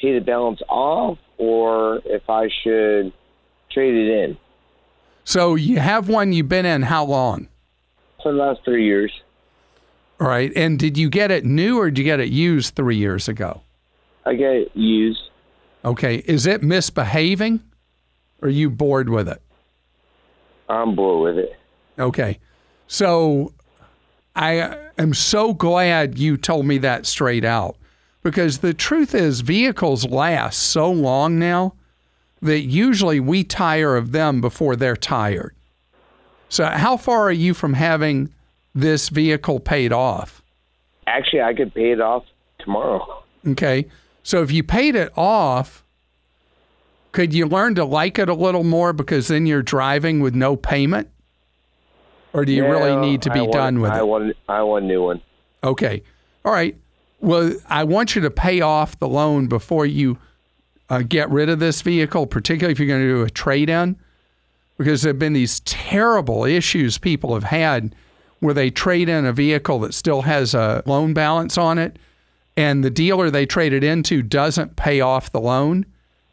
pay 0.00 0.14
the 0.16 0.24
balance 0.24 0.60
off 0.68 1.18
or 1.38 2.00
if 2.04 2.30
I 2.30 2.48
should 2.62 3.12
trade 3.72 3.94
it 3.94 4.24
in. 4.24 4.36
So 5.24 5.56
you 5.56 5.80
have 5.80 6.08
one 6.08 6.32
you've 6.32 6.48
been 6.48 6.66
in 6.66 6.82
how 6.82 7.04
long? 7.04 7.48
For 8.22 8.32
the 8.32 8.38
last 8.38 8.60
three 8.64 8.84
years, 8.84 9.10
All 10.20 10.26
right. 10.26 10.52
And 10.56 10.78
did 10.78 10.96
you 10.96 11.10
get 11.10 11.30
it 11.30 11.44
new 11.44 11.78
or 11.78 11.90
did 11.90 11.98
you 11.98 12.04
get 12.04 12.20
it 12.20 12.30
used 12.30 12.74
three 12.74 12.96
years 12.96 13.28
ago? 13.28 13.62
I 14.24 14.34
get 14.34 14.52
it 14.52 14.70
used. 14.74 15.20
Okay. 15.84 16.16
Is 16.26 16.46
it 16.46 16.62
misbehaving? 16.62 17.62
Or 18.42 18.48
are 18.48 18.50
you 18.50 18.70
bored 18.70 19.08
with 19.08 19.28
it? 19.28 19.42
I'm 20.68 20.94
bored 20.94 21.36
with 21.36 21.44
it. 21.44 21.56
Okay. 21.98 22.38
So 22.86 23.52
I 24.34 24.76
am 24.98 25.14
so 25.14 25.54
glad 25.54 26.18
you 26.18 26.36
told 26.36 26.66
me 26.66 26.78
that 26.78 27.06
straight 27.06 27.44
out 27.44 27.76
because 28.22 28.58
the 28.58 28.74
truth 28.74 29.14
is, 29.14 29.40
vehicles 29.40 30.04
last 30.04 30.62
so 30.62 30.90
long 30.90 31.38
now 31.38 31.74
that 32.42 32.62
usually 32.62 33.20
we 33.20 33.44
tire 33.44 33.96
of 33.96 34.12
them 34.12 34.40
before 34.40 34.76
they're 34.76 34.96
tired. 34.96 35.54
So, 36.48 36.66
how 36.66 36.96
far 36.96 37.22
are 37.22 37.32
you 37.32 37.54
from 37.54 37.74
having 37.74 38.32
this 38.76 39.08
vehicle 39.08 39.58
paid 39.58 39.92
off? 39.92 40.42
Actually, 41.06 41.42
I 41.42 41.54
could 41.54 41.74
pay 41.74 41.92
it 41.92 42.00
off 42.00 42.24
tomorrow. 42.58 43.22
Okay. 43.46 43.86
So, 44.22 44.42
if 44.42 44.50
you 44.50 44.62
paid 44.62 44.94
it 44.94 45.12
off, 45.16 45.84
could 47.12 47.32
you 47.32 47.46
learn 47.46 47.74
to 47.76 47.84
like 47.84 48.18
it 48.18 48.28
a 48.28 48.34
little 48.34 48.64
more 48.64 48.92
because 48.92 49.28
then 49.28 49.46
you're 49.46 49.62
driving 49.62 50.20
with 50.20 50.34
no 50.34 50.56
payment? 50.56 51.08
Or 52.32 52.44
do 52.44 52.52
you 52.52 52.64
really 52.68 52.94
need 52.96 53.22
to 53.22 53.30
be 53.30 53.40
want- 53.40 53.52
done 53.52 53.80
with 53.80 53.92
I 53.92 54.00
it? 54.00 54.06
Want, 54.06 54.36
I 54.48 54.62
want 54.62 54.84
a 54.84 54.88
new 54.88 55.02
one. 55.02 55.22
Okay. 55.64 56.02
All 56.44 56.52
right. 56.52 56.76
Well, 57.20 57.54
I 57.68 57.84
want 57.84 58.14
you 58.14 58.20
to 58.22 58.30
pay 58.30 58.60
off 58.60 58.98
the 58.98 59.08
loan 59.08 59.46
before 59.46 59.86
you 59.86 60.18
uh, 60.90 61.02
get 61.02 61.30
rid 61.30 61.48
of 61.48 61.60
this 61.60 61.80
vehicle, 61.80 62.26
particularly 62.26 62.72
if 62.72 62.78
you're 62.78 62.88
going 62.88 63.00
to 63.00 63.08
do 63.08 63.22
a 63.22 63.30
trade 63.30 63.70
in, 63.70 63.96
because 64.76 65.02
there 65.02 65.10
have 65.10 65.18
been 65.18 65.32
these 65.32 65.60
terrible 65.60 66.44
issues 66.44 66.98
people 66.98 67.32
have 67.32 67.44
had 67.44 67.94
where 68.40 68.54
they 68.54 68.70
trade 68.70 69.08
in 69.08 69.24
a 69.24 69.32
vehicle 69.32 69.80
that 69.80 69.94
still 69.94 70.22
has 70.22 70.54
a 70.54 70.82
loan 70.86 71.14
balance 71.14 71.56
on 71.56 71.78
it, 71.78 71.98
and 72.56 72.82
the 72.82 72.90
dealer 72.90 73.30
they 73.30 73.46
traded 73.46 73.84
into 73.84 74.22
doesn't 74.22 74.76
pay 74.76 75.00
off 75.00 75.32
the 75.32 75.40
loan, 75.40 75.86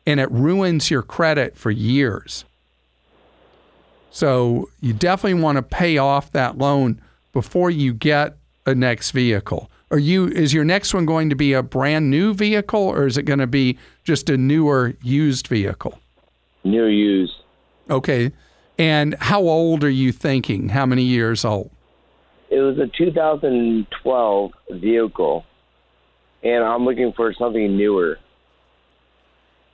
and 0.06 0.20
it 0.20 0.32
ruins 0.32 0.90
your 0.90 1.02
credit 1.02 1.58
for 1.58 1.72
years. 1.72 2.46
So 4.12 4.70
you 4.80 4.94
definitely 4.94 5.42
want 5.42 5.58
to 5.58 5.64
pay 5.64 5.98
off 5.98 6.32
that 6.34 6.58
loan 6.58 7.02
before 7.34 7.72
you 7.72 7.94
get 7.94 8.38
a 8.66 8.76
next 8.76 9.12
vehicle. 9.12 9.72
Are 9.90 10.00
you 10.00 10.28
is 10.28 10.54
your 10.54 10.64
next 10.64 10.94
one 10.94 11.06
going 11.06 11.30
to 11.30 11.36
be 11.36 11.54
a 11.54 11.64
brand 11.64 12.10
new 12.10 12.34
vehicle 12.34 12.80
or 12.80 13.06
is 13.06 13.18
it 13.18 13.24
going 13.24 13.40
to 13.40 13.48
be 13.48 13.78
just 14.04 14.30
a 14.30 14.38
newer 14.38 14.94
used 15.02 15.48
vehicle? 15.48 16.00
New 16.64 16.86
used. 16.86 17.34
Okay. 17.90 18.32
And 18.78 19.16
how 19.20 19.42
old 19.42 19.84
are 19.84 19.90
you 19.90 20.12
thinking? 20.12 20.70
How 20.70 20.86
many 20.86 21.04
years 21.04 21.44
old? 21.44 21.70
It 22.54 22.60
was 22.60 22.78
a 22.78 22.86
2012 22.96 24.52
vehicle, 24.74 25.44
and 26.44 26.64
I'm 26.64 26.86
looking 26.86 27.12
for 27.14 27.34
something 27.34 27.76
newer. 27.76 28.20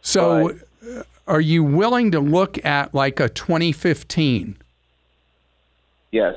So, 0.01 0.51
uh, 0.51 1.03
are 1.27 1.41
you 1.41 1.62
willing 1.62 2.12
to 2.12 2.21
look 2.21 2.63
at 2.63 2.95
like 2.95 3.19
a 3.19 3.27
2015? 3.27 4.55
Yes. 6.12 6.36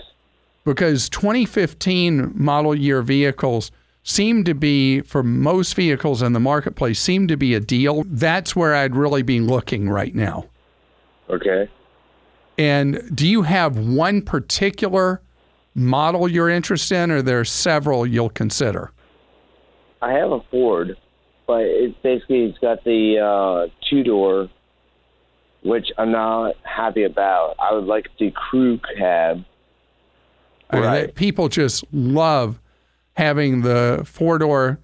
Because 0.64 1.08
2015 1.10 2.32
model 2.34 2.74
year 2.74 3.02
vehicles 3.02 3.70
seem 4.02 4.42
to 4.42 4.54
be, 4.54 5.00
for 5.00 5.22
most 5.22 5.76
vehicles 5.76 6.22
in 6.22 6.32
the 6.32 6.40
marketplace, 6.40 6.98
seem 6.98 7.28
to 7.28 7.36
be 7.36 7.54
a 7.54 7.60
deal. 7.60 8.02
That's 8.08 8.56
where 8.56 8.74
I'd 8.74 8.96
really 8.96 9.22
be 9.22 9.38
looking 9.38 9.88
right 9.88 10.12
now. 10.14 10.46
Okay. 11.30 11.70
And 12.58 13.14
do 13.14 13.28
you 13.28 13.42
have 13.42 13.78
one 13.78 14.22
particular 14.22 15.22
model 15.74 16.28
you're 16.28 16.48
interested 16.48 16.96
in, 16.96 17.10
or 17.10 17.22
there 17.22 17.40
are 17.40 17.44
several 17.44 18.06
you'll 18.06 18.30
consider? 18.30 18.92
I 20.00 20.12
have 20.12 20.32
a 20.32 20.40
Ford, 20.50 20.96
but 21.46 21.62
it's 21.62 21.96
basically 22.02 22.44
it's 22.44 22.58
got 22.58 22.82
the 22.84 23.18
uh, 23.18 23.72
two 23.88 24.02
door, 24.02 24.48
which 25.62 25.88
I'm 25.98 26.12
not 26.12 26.56
happy 26.64 27.04
about. 27.04 27.54
I 27.58 27.72
would 27.72 27.84
like 27.84 28.08
the 28.18 28.30
crew 28.32 28.80
cab. 28.96 29.44
Right. 30.72 31.14
people 31.14 31.50
just 31.50 31.84
love 31.92 32.58
having 33.14 33.60
the 33.60 34.02
four 34.06 34.38
door 34.38 34.78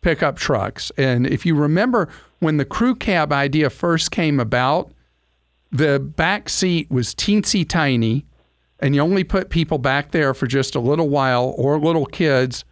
pickup 0.00 0.36
trucks. 0.36 0.90
And 0.96 1.26
if 1.26 1.46
you 1.46 1.54
remember 1.54 2.08
when 2.40 2.56
the 2.56 2.64
crew 2.64 2.94
cab 2.94 3.32
idea 3.32 3.70
first 3.70 4.10
came 4.10 4.40
about, 4.40 4.92
the 5.70 5.98
back 5.98 6.48
seat 6.48 6.90
was 6.90 7.14
teensy 7.14 7.68
tiny, 7.68 8.24
and 8.80 8.94
you 8.94 9.00
only 9.00 9.24
put 9.24 9.50
people 9.50 9.78
back 9.78 10.12
there 10.12 10.34
for 10.34 10.46
just 10.46 10.74
a 10.74 10.80
little 10.80 11.08
while, 11.08 11.54
or 11.56 11.78
little 11.78 12.06
kids, 12.06 12.64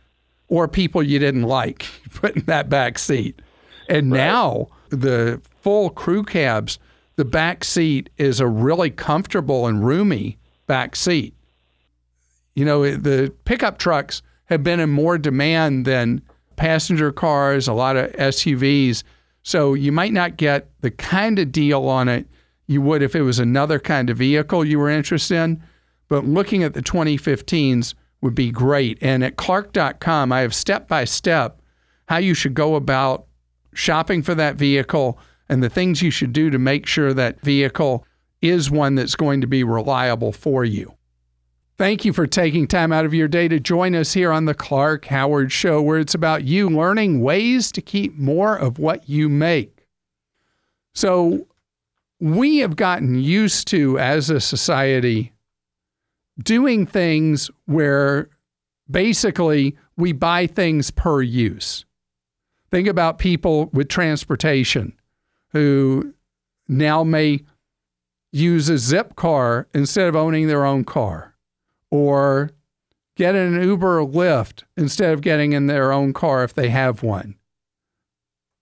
or 0.48 0.68
people 0.68 1.02
you 1.02 1.18
didn't 1.18 1.42
like, 1.42 1.86
put 2.14 2.36
in 2.36 2.44
that 2.44 2.68
back 2.68 2.98
seat. 2.98 3.40
And 3.88 4.10
now 4.10 4.68
the 4.90 5.40
full 5.60 5.90
crew 5.90 6.24
cabs, 6.24 6.78
the 7.16 7.24
back 7.24 7.64
seat 7.64 8.10
is 8.18 8.40
a 8.40 8.46
really 8.46 8.90
comfortable 8.90 9.66
and 9.66 9.84
roomy 9.84 10.38
back 10.66 10.96
seat. 10.96 11.34
You 12.54 12.64
know, 12.64 12.96
the 12.96 13.32
pickup 13.44 13.78
trucks 13.78 14.22
have 14.46 14.62
been 14.62 14.80
in 14.80 14.90
more 14.90 15.18
demand 15.18 15.84
than 15.84 16.22
passenger 16.56 17.12
cars, 17.12 17.68
a 17.68 17.72
lot 17.72 17.96
of 17.96 18.10
SUVs. 18.12 19.02
So 19.42 19.74
you 19.74 19.92
might 19.92 20.12
not 20.12 20.36
get 20.36 20.68
the 20.80 20.90
kind 20.90 21.38
of 21.38 21.52
deal 21.52 21.88
on 21.88 22.08
it 22.08 22.26
you 22.66 22.80
would 22.82 23.02
if 23.02 23.14
it 23.14 23.22
was 23.22 23.38
another 23.38 23.78
kind 23.78 24.10
of 24.10 24.16
vehicle 24.16 24.64
you 24.64 24.78
were 24.78 24.90
interested 24.90 25.36
in. 25.36 25.62
But 26.08 26.24
looking 26.24 26.62
at 26.62 26.74
the 26.74 26.82
2015s 26.82 27.94
would 28.20 28.34
be 28.34 28.50
great. 28.50 28.98
And 29.00 29.24
at 29.24 29.36
clark.com, 29.36 30.32
I 30.32 30.40
have 30.40 30.54
step 30.54 30.88
by 30.88 31.04
step 31.04 31.60
how 32.08 32.18
you 32.18 32.34
should 32.34 32.54
go 32.54 32.76
about 32.76 33.26
shopping 33.74 34.22
for 34.22 34.34
that 34.34 34.56
vehicle 34.56 35.18
and 35.48 35.62
the 35.62 35.70
things 35.70 36.02
you 36.02 36.10
should 36.10 36.32
do 36.32 36.50
to 36.50 36.58
make 36.58 36.86
sure 36.86 37.12
that 37.12 37.40
vehicle 37.42 38.06
is 38.42 38.70
one 38.70 38.94
that's 38.94 39.16
going 39.16 39.40
to 39.40 39.46
be 39.46 39.64
reliable 39.64 40.32
for 40.32 40.64
you. 40.64 40.94
Thank 41.78 42.04
you 42.04 42.12
for 42.12 42.26
taking 42.26 42.66
time 42.66 42.90
out 42.90 43.04
of 43.04 43.12
your 43.12 43.28
day 43.28 43.48
to 43.48 43.60
join 43.60 43.94
us 43.94 44.14
here 44.14 44.32
on 44.32 44.46
the 44.46 44.54
Clark 44.54 45.04
Howard 45.06 45.52
Show, 45.52 45.82
where 45.82 45.98
it's 45.98 46.14
about 46.14 46.44
you 46.44 46.70
learning 46.70 47.20
ways 47.20 47.70
to 47.72 47.82
keep 47.82 48.16
more 48.16 48.56
of 48.56 48.78
what 48.78 49.08
you 49.08 49.28
make. 49.28 49.86
So, 50.94 51.46
we 52.18 52.58
have 52.58 52.76
gotten 52.76 53.16
used 53.16 53.68
to, 53.68 53.98
as 53.98 54.30
a 54.30 54.40
society, 54.40 55.34
doing 56.42 56.86
things 56.86 57.50
where 57.66 58.28
basically 58.90 59.76
we 59.96 60.12
buy 60.12 60.46
things 60.46 60.90
per 60.90 61.22
use. 61.22 61.84
Think 62.70 62.88
about 62.88 63.18
people 63.18 63.66
with 63.72 63.88
transportation 63.88 64.92
who 65.52 66.14
now 66.68 67.04
may 67.04 67.44
use 68.32 68.68
a 68.68 68.76
zip 68.76 69.16
car 69.16 69.68
instead 69.72 70.08
of 70.08 70.16
owning 70.16 70.46
their 70.46 70.64
own 70.64 70.84
car 70.84 71.34
or 71.90 72.50
get 73.16 73.34
an 73.34 73.62
Uber 73.62 74.00
or 74.00 74.06
Lyft 74.06 74.64
instead 74.76 75.12
of 75.12 75.22
getting 75.22 75.52
in 75.52 75.66
their 75.66 75.92
own 75.92 76.12
car 76.12 76.44
if 76.44 76.52
they 76.52 76.68
have 76.68 77.02
one. 77.02 77.36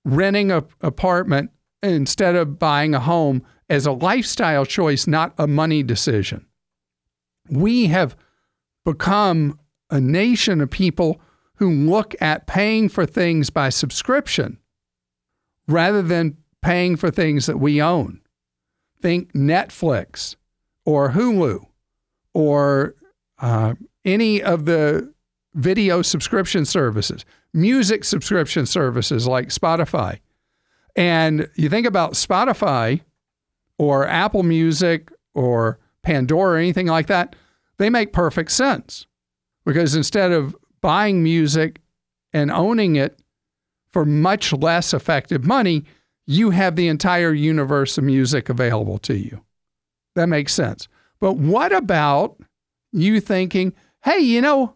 Renting 0.05 0.53
an 0.53 0.65
apartment 0.81 1.51
instead 1.83 2.37
of 2.37 2.59
buying 2.59 2.95
a 2.95 3.01
home 3.01 3.43
as 3.69 3.87
a 3.87 3.93
lifestyle 3.93 4.65
choice, 4.65 5.07
not 5.07 5.35
a 5.39 5.47
money 5.47 5.83
decision. 5.83 6.47
We 7.49 7.87
have 7.87 8.17
become 8.85 9.59
a 9.91 10.01
nation 10.01 10.61
of 10.61 10.71
people 10.71 11.21
who 11.57 11.71
look 11.71 12.15
at 12.21 12.47
paying 12.47 12.89
for 12.89 13.07
things 13.07 13.51
by 13.51 13.69
subscription 13.69 14.59
rather 15.69 16.03
than 16.03 16.37
paying 16.63 16.97
for 16.97 17.11
things 17.11 17.47
that 17.47 17.59
we 17.59 17.81
own. 17.81 18.21
Think 19.01 19.33
Netflix 19.33 20.37
or 20.85 21.11
Hulu 21.11 21.65
or 22.33 22.95
uh, 23.39 23.75
any 24.05 24.43
of 24.43 24.65
the 24.65 25.13
video 25.55 26.03
subscription 26.03 26.65
services, 26.65 27.25
music 27.53 28.05
subscription 28.05 28.67
services 28.67 29.27
like 29.27 29.49
Spotify. 29.49 30.19
And 30.97 31.49
you 31.55 31.69
think 31.69 31.87
about 31.87 32.15
Spotify 32.15 33.01
or 33.79 34.07
Apple 34.07 34.43
Music 34.43 35.11
or 35.35 35.79
Pandora 36.05 36.55
or 36.55 36.57
anything 36.57 36.87
like 36.87 37.07
that, 37.09 37.35
they 37.79 37.91
make 37.91 38.13
perfect 38.13 38.53
sense 38.53 39.07
because 39.65 39.95
instead 39.95 40.33
of 40.33 40.55
buying 40.81 41.23
music 41.23 41.81
and 42.33 42.51
owning 42.51 42.97
it 42.97 43.19
for 43.93 44.05
much 44.05 44.53
less 44.53 44.93
effective 44.93 45.45
money, 45.45 45.85
you 46.27 46.51
have 46.51 46.77
the 46.77 46.89
entire 46.89 47.33
universe 47.33 47.99
of 47.99 48.05
music 48.05 48.49
available 48.49 48.99
to 48.99 49.17
you. 49.17 49.43
That 50.15 50.29
makes 50.29 50.53
sense. 50.53 50.89
But 51.21 51.35
what 51.35 51.73
about 51.73 52.39
you 52.93 53.21
thinking, 53.21 53.73
hey, 54.03 54.19
you 54.19 54.41
know, 54.41 54.75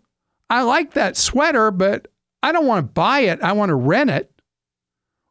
I 0.51 0.63
like 0.63 0.95
that 0.95 1.17
sweater, 1.17 1.71
but 1.71 2.09
I 2.43 2.53
don't 2.53 2.67
want 2.67 2.87
to 2.87 2.93
buy 2.93 3.21
it. 3.21 3.43
I 3.43 3.53
want 3.53 3.71
to 3.71 3.75
rent 3.75 4.11
it. 4.11 4.33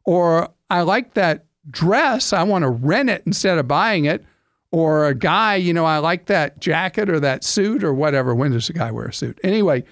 Or 0.04 0.48
I 0.70 0.82
like 0.82 1.14
that 1.14 1.46
dress. 1.70 2.32
I 2.32 2.42
want 2.44 2.62
to 2.62 2.70
rent 2.70 3.10
it 3.10 3.22
instead 3.26 3.58
of 3.58 3.68
buying 3.68 4.04
it. 4.04 4.24
Or 4.70 5.06
a 5.06 5.14
guy, 5.14 5.56
you 5.56 5.72
know, 5.72 5.86
I 5.86 5.98
like 5.98 6.26
that 6.26 6.60
jacket 6.60 7.08
or 7.08 7.18
that 7.20 7.42
suit 7.42 7.82
or 7.82 7.94
whatever. 7.94 8.34
When 8.34 8.52
does 8.52 8.68
a 8.68 8.74
guy 8.74 8.90
wear 8.90 9.06
a 9.06 9.12
suit? 9.12 9.40
Anyway, 9.42 9.84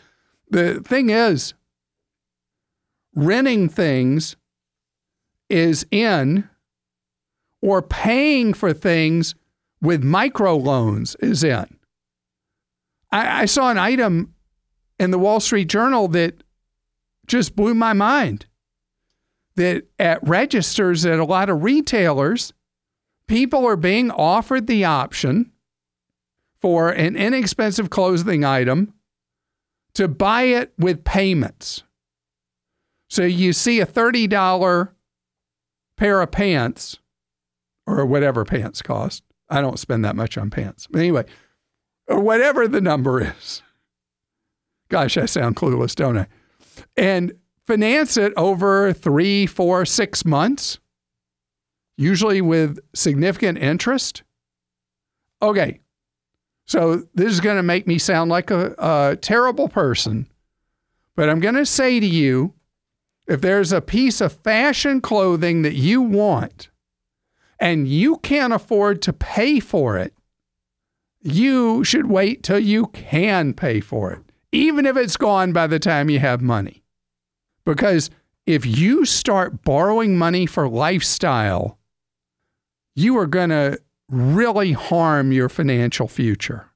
the 0.50 0.80
thing 0.80 1.10
is, 1.10 1.54
renting 3.14 3.68
things 3.68 4.36
is 5.48 5.86
in, 5.90 6.48
or 7.62 7.80
paying 7.80 8.52
for 8.52 8.72
things 8.72 9.34
with 9.80 10.02
microloans 10.02 11.16
is 11.20 11.42
in. 11.42 11.78
I, 13.10 13.42
I 13.42 13.44
saw 13.46 13.70
an 13.70 13.78
item 13.78 14.34
in 14.98 15.10
the 15.10 15.18
Wall 15.18 15.40
Street 15.40 15.68
Journal 15.68 16.08
that 16.08 16.42
just 17.26 17.56
blew 17.56 17.74
my 17.74 17.92
mind. 17.92 18.46
That 19.56 19.84
at 19.98 20.26
registers 20.26 21.06
at 21.06 21.18
a 21.18 21.24
lot 21.24 21.48
of 21.48 21.62
retailers, 21.62 22.52
people 23.26 23.66
are 23.66 23.76
being 23.76 24.10
offered 24.10 24.66
the 24.66 24.84
option 24.84 25.52
for 26.60 26.90
an 26.90 27.16
inexpensive 27.16 27.90
clothing 27.90 28.44
item 28.44 28.94
to 29.94 30.08
buy 30.08 30.42
it 30.42 30.72
with 30.78 31.04
payments. 31.04 31.82
So 33.08 33.22
you 33.22 33.52
see 33.52 33.80
a 33.80 33.86
$30 33.86 34.90
pair 35.96 36.20
of 36.20 36.30
pants 36.30 36.98
or 37.86 38.04
whatever 38.04 38.44
pants 38.44 38.82
cost. 38.82 39.22
I 39.48 39.60
don't 39.60 39.78
spend 39.78 40.04
that 40.04 40.16
much 40.16 40.36
on 40.36 40.50
pants. 40.50 40.88
But 40.90 40.98
anyway, 40.98 41.24
or 42.08 42.20
whatever 42.20 42.66
the 42.66 42.80
number 42.80 43.20
is. 43.22 43.62
Gosh, 44.88 45.16
I 45.16 45.26
sound 45.26 45.56
clueless, 45.56 45.94
don't 45.94 46.18
I? 46.18 46.26
And 46.96 47.32
finance 47.66 48.16
it 48.16 48.32
over 48.36 48.92
three, 48.92 49.46
four, 49.46 49.84
six 49.84 50.24
months, 50.24 50.78
usually 51.96 52.40
with 52.40 52.78
significant 52.94 53.58
interest. 53.58 54.22
Okay, 55.42 55.80
so 56.64 57.04
this 57.14 57.32
is 57.32 57.40
going 57.40 57.56
to 57.56 57.62
make 57.62 57.86
me 57.86 57.98
sound 57.98 58.30
like 58.30 58.50
a, 58.50 58.74
a 58.78 59.16
terrible 59.16 59.68
person, 59.68 60.28
but 61.14 61.28
I'm 61.28 61.40
going 61.40 61.54
to 61.54 61.66
say 61.66 62.00
to 62.00 62.06
you 62.06 62.54
if 63.26 63.40
there's 63.40 63.72
a 63.72 63.80
piece 63.80 64.20
of 64.20 64.32
fashion 64.32 65.00
clothing 65.00 65.62
that 65.62 65.74
you 65.74 66.00
want 66.00 66.70
and 67.58 67.88
you 67.88 68.18
can't 68.18 68.52
afford 68.52 69.02
to 69.02 69.12
pay 69.12 69.60
for 69.60 69.98
it, 69.98 70.12
you 71.22 71.82
should 71.82 72.06
wait 72.06 72.42
till 72.42 72.58
you 72.58 72.86
can 72.88 73.52
pay 73.52 73.80
for 73.80 74.12
it, 74.12 74.22
even 74.52 74.86
if 74.86 74.96
it's 74.96 75.16
gone 75.16 75.52
by 75.52 75.66
the 75.66 75.78
time 75.80 76.08
you 76.08 76.20
have 76.20 76.40
money. 76.40 76.84
Because 77.64 78.10
if 78.44 78.64
you 78.64 79.04
start 79.04 79.64
borrowing 79.64 80.16
money 80.16 80.46
for 80.46 80.68
lifestyle, 80.68 81.78
you 82.96 83.16
are 83.18 83.26
going 83.26 83.50
to 83.50 83.78
really 84.08 84.72
harm 84.72 85.30
your 85.30 85.48
financial 85.48 86.08
future. 86.08 86.70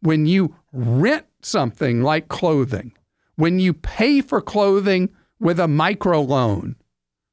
When 0.00 0.24
you 0.24 0.56
rent 0.72 1.26
something 1.42 2.02
like 2.02 2.28
clothing, 2.28 2.94
when 3.36 3.58
you 3.58 3.74
pay 3.74 4.22
for 4.22 4.40
clothing 4.40 5.10
with 5.40 5.60
a 5.60 5.66
microloan 5.66 6.76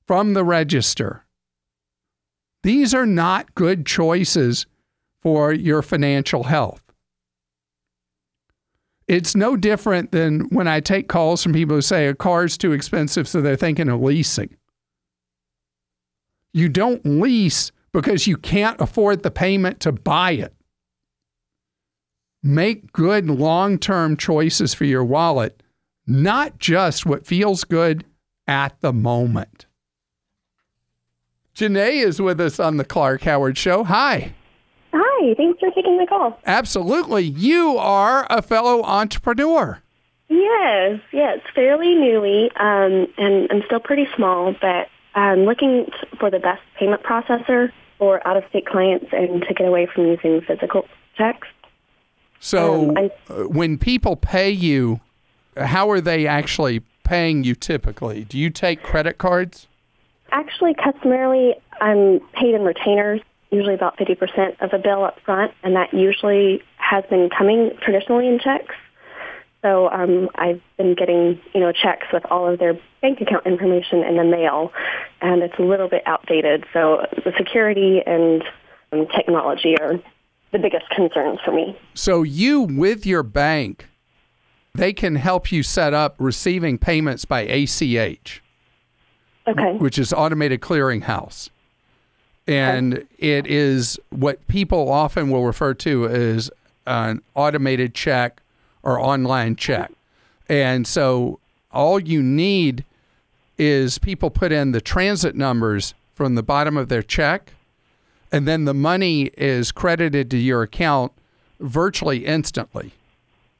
from 0.05 0.33
the 0.33 0.43
register. 0.43 1.25
These 2.63 2.93
are 2.93 3.05
not 3.05 3.55
good 3.55 3.85
choices 3.85 4.65
for 5.21 5.53
your 5.53 5.81
financial 5.81 6.43
health. 6.43 6.83
It's 9.07 9.35
no 9.35 9.55
different 9.55 10.11
than 10.11 10.41
when 10.49 10.67
I 10.67 10.79
take 10.79 11.07
calls 11.07 11.43
from 11.43 11.53
people 11.53 11.77
who 11.77 11.81
say 11.81 12.07
a 12.07 12.15
car's 12.15 12.57
too 12.57 12.71
expensive, 12.71 13.27
so 13.27 13.41
they're 13.41 13.55
thinking 13.55 13.89
of 13.89 14.01
leasing. 14.01 14.55
You 16.53 16.69
don't 16.69 17.05
lease 17.05 17.71
because 17.93 18.27
you 18.27 18.37
can't 18.37 18.79
afford 18.79 19.23
the 19.23 19.31
payment 19.31 19.79
to 19.81 19.91
buy 19.91 20.31
it. 20.31 20.53
Make 22.43 22.91
good 22.91 23.29
long 23.29 23.77
term 23.77 24.17
choices 24.17 24.73
for 24.73 24.85
your 24.85 25.03
wallet, 25.03 25.61
not 26.07 26.57
just 26.57 27.05
what 27.05 27.27
feels 27.27 27.63
good 27.63 28.03
at 28.47 28.79
the 28.81 28.93
moment. 28.93 29.67
Janae 31.55 32.03
is 32.03 32.21
with 32.21 32.39
us 32.41 32.59
on 32.59 32.77
the 32.77 32.85
Clark 32.85 33.23
Howard 33.23 33.57
Show. 33.57 33.83
Hi. 33.83 34.33
Hi, 34.93 35.33
thanks 35.35 35.59
for 35.59 35.69
taking 35.71 35.97
the 35.97 36.07
call. 36.07 36.39
Absolutely. 36.45 37.23
You 37.23 37.77
are 37.77 38.25
a 38.29 38.41
fellow 38.41 38.81
entrepreneur. 38.83 39.79
Yes, 40.29 40.99
yes, 41.11 41.39
fairly 41.53 41.93
newly, 41.93 42.49
um, 42.55 43.07
and 43.17 43.51
I'm 43.51 43.61
still 43.65 43.81
pretty 43.81 44.07
small, 44.15 44.55
but 44.59 44.87
I'm 45.13 45.39
looking 45.41 45.87
for 46.19 46.31
the 46.31 46.39
best 46.39 46.61
payment 46.79 47.03
processor 47.03 47.71
for 48.01 48.27
out-of-state 48.27 48.65
clients 48.65 49.05
and 49.11 49.43
to 49.43 49.53
get 49.53 49.67
away 49.67 49.85
from 49.85 50.07
using 50.07 50.41
physical 50.41 50.87
checks. 51.15 51.47
So, 52.39 52.97
Um, 52.97 53.11
uh, 53.29 53.33
when 53.43 53.77
people 53.77 54.15
pay 54.15 54.49
you, 54.49 55.01
how 55.55 55.87
are 55.91 56.01
they 56.01 56.25
actually 56.25 56.81
paying 57.03 57.43
you 57.43 57.53
typically? 57.53 58.23
Do 58.23 58.39
you 58.39 58.49
take 58.49 58.81
credit 58.81 59.19
cards? 59.19 59.67
Actually, 60.31 60.73
customarily, 60.73 61.53
I'm 61.79 62.21
paid 62.33 62.55
in 62.55 62.63
retainers, 62.63 63.21
usually 63.51 63.75
about 63.75 63.97
50% 63.97 64.55
of 64.61 64.73
a 64.73 64.79
bill 64.79 65.03
up 65.03 65.19
front, 65.19 65.51
and 65.61 65.75
that 65.75 65.93
usually 65.93 66.63
has 66.77 67.03
been 67.07 67.29
coming 67.29 67.69
traditionally 67.83 68.27
in 68.27 68.39
checks. 68.39 68.73
So 69.61 69.89
um, 69.89 70.29
I've 70.35 70.61
been 70.77 70.95
getting, 70.95 71.39
you 71.53 71.59
know, 71.59 71.71
checks 71.71 72.07
with 72.11 72.25
all 72.31 72.51
of 72.51 72.57
their 72.59 72.79
bank 73.01 73.21
account 73.21 73.45
information 73.45 74.03
in 74.03 74.17
the 74.17 74.23
mail, 74.23 74.71
and 75.21 75.43
it's 75.43 75.53
a 75.59 75.61
little 75.61 75.87
bit 75.87 76.01
outdated. 76.07 76.65
So 76.73 77.05
the 77.23 77.31
security 77.37 78.01
and 78.05 78.43
um, 78.91 79.07
technology 79.15 79.75
are 79.79 79.99
the 80.51 80.59
biggest 80.59 80.89
concerns 80.89 81.39
for 81.45 81.51
me. 81.51 81.77
So, 81.93 82.23
you 82.23 82.61
with 82.63 83.05
your 83.05 83.23
bank, 83.23 83.87
they 84.73 84.93
can 84.93 85.15
help 85.15 85.51
you 85.51 85.63
set 85.63 85.93
up 85.93 86.15
receiving 86.19 86.77
payments 86.77 87.25
by 87.25 87.41
ACH, 87.41 88.41
Okay. 89.47 89.77
which 89.77 89.97
is 89.97 90.11
Automated 90.11 90.61
Clearinghouse. 90.61 91.49
And 92.47 93.07
it 93.17 93.47
is 93.47 93.99
what 94.09 94.45
people 94.47 94.91
often 94.91 95.29
will 95.29 95.45
refer 95.45 95.73
to 95.75 96.07
as 96.07 96.49
an 96.85 97.21
automated 97.35 97.93
check 97.93 98.40
or 98.83 98.99
online 98.99 99.55
check. 99.55 99.91
And 100.49 100.85
so 100.85 101.39
all 101.71 101.99
you 101.99 102.21
need 102.21 102.83
is 103.57 103.97
people 103.97 104.29
put 104.29 104.51
in 104.51 104.71
the 104.71 104.81
transit 104.81 105.35
numbers 105.35 105.93
from 106.13 106.35
the 106.35 106.43
bottom 106.43 106.77
of 106.77 106.89
their 106.89 107.03
check, 107.03 107.53
and 108.31 108.47
then 108.47 108.65
the 108.65 108.73
money 108.73 109.31
is 109.37 109.71
credited 109.71 110.29
to 110.31 110.37
your 110.37 110.61
account 110.61 111.11
virtually 111.59 112.25
instantly. 112.25 112.91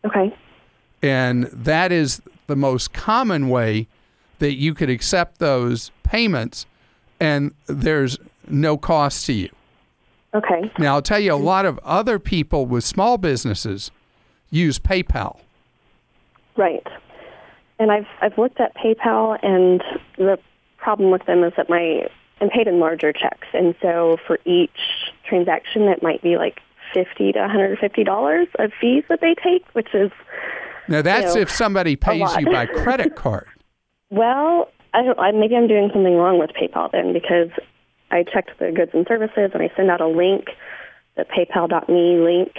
Okay. 0.06 0.36
And 1.02 1.44
that 1.46 1.92
is 1.92 2.22
the 2.48 2.56
most 2.56 2.94
common 2.94 3.50
way 3.50 3.88
that 4.40 4.54
you 4.54 4.74
could 4.74 4.90
accept 4.90 5.40
those 5.40 5.92
payments, 6.04 6.66
and 7.20 7.54
there's 7.68 8.18
no 8.48 8.78
cost 8.78 9.26
to 9.28 9.34
you. 9.34 9.50
Okay. 10.34 10.72
Now, 10.80 10.96
I'll 10.96 11.02
tell 11.02 11.20
you, 11.20 11.34
a 11.34 11.36
lot 11.36 11.66
of 11.66 11.78
other 11.80 12.18
people 12.18 12.66
with 12.66 12.84
small 12.84 13.18
businesses 13.18 13.92
use 14.52 14.78
PayPal. 14.78 15.40
Right. 16.56 16.86
And 17.80 17.92
I've 17.92 18.06
I've 18.22 18.38
looked 18.38 18.60
at 18.60 18.76
PayPal, 18.76 19.40
and 19.44 19.82
the 20.18 20.38
problem 20.78 21.10
with 21.10 21.26
them 21.26 21.44
is 21.44 21.54
that 21.58 21.70
my 21.70 22.08
I'm 22.40 22.50
paid 22.50 22.68
in 22.68 22.80
larger 22.80 23.12
checks, 23.12 23.48
and 23.54 23.74
so 23.82 24.18
for 24.28 24.38
each 24.46 24.70
transaction, 25.28 25.84
it 25.84 26.04
might 26.04 26.22
be 26.22 26.38
like 26.38 26.60
fifty 26.94 27.32
to 27.32 27.40
one 27.40 27.50
hundred 27.50 27.80
fifty 27.80 28.04
dollars 28.04 28.48
of 28.60 28.72
fees 28.80 29.04
that 29.10 29.22
they 29.22 29.34
take, 29.34 29.66
which 29.74 29.96
is 29.96 30.12
Now, 30.88 31.02
that's 31.02 31.34
know, 31.36 31.42
if 31.42 31.50
somebody 31.50 31.96
pays 32.08 32.36
you 32.38 32.46
by 32.46 32.68
credit 32.68 33.16
card. 33.16 33.48
well, 34.12 34.70
I 34.94 35.02
don't. 35.04 35.18
I, 35.18 35.32
maybe 35.32 35.56
I'm 35.56 35.68
doing 35.68 35.90
something 35.94 36.16
wrong 36.16 36.38
with 36.38 36.52
PayPal 36.52 36.92
then 36.92 37.14
because 37.14 37.50
I 38.12 38.24
checked 38.24 38.52
the 38.60 38.72
goods 38.72 38.92
and 38.94 39.08
services, 39.08 39.52
and 39.54 39.64
I 39.64 39.72
send 39.76 39.90
out 39.90 40.02
a 40.02 40.08
link, 40.08 40.50
the 41.16 41.24
PayPal.me 41.24 42.20
link, 42.20 42.52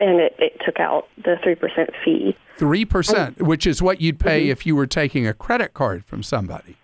and 0.00 0.20
it, 0.20 0.34
it 0.38 0.60
took 0.64 0.78
out 0.80 1.08
the 1.24 1.36
three 1.42 1.54
percent 1.54 1.90
fee. 2.04 2.36
3%, 2.58 3.42
which 3.42 3.66
is 3.66 3.82
what 3.82 4.00
you'd 4.00 4.18
pay 4.18 4.46
Mhm. 4.46 4.50
if 4.50 4.64
you 4.64 4.74
were 4.74 4.86
taking 4.86 5.26
a 5.26 5.34
credit 5.34 5.74
card 5.74 6.06
from 6.06 6.22
somebody. 6.22 6.76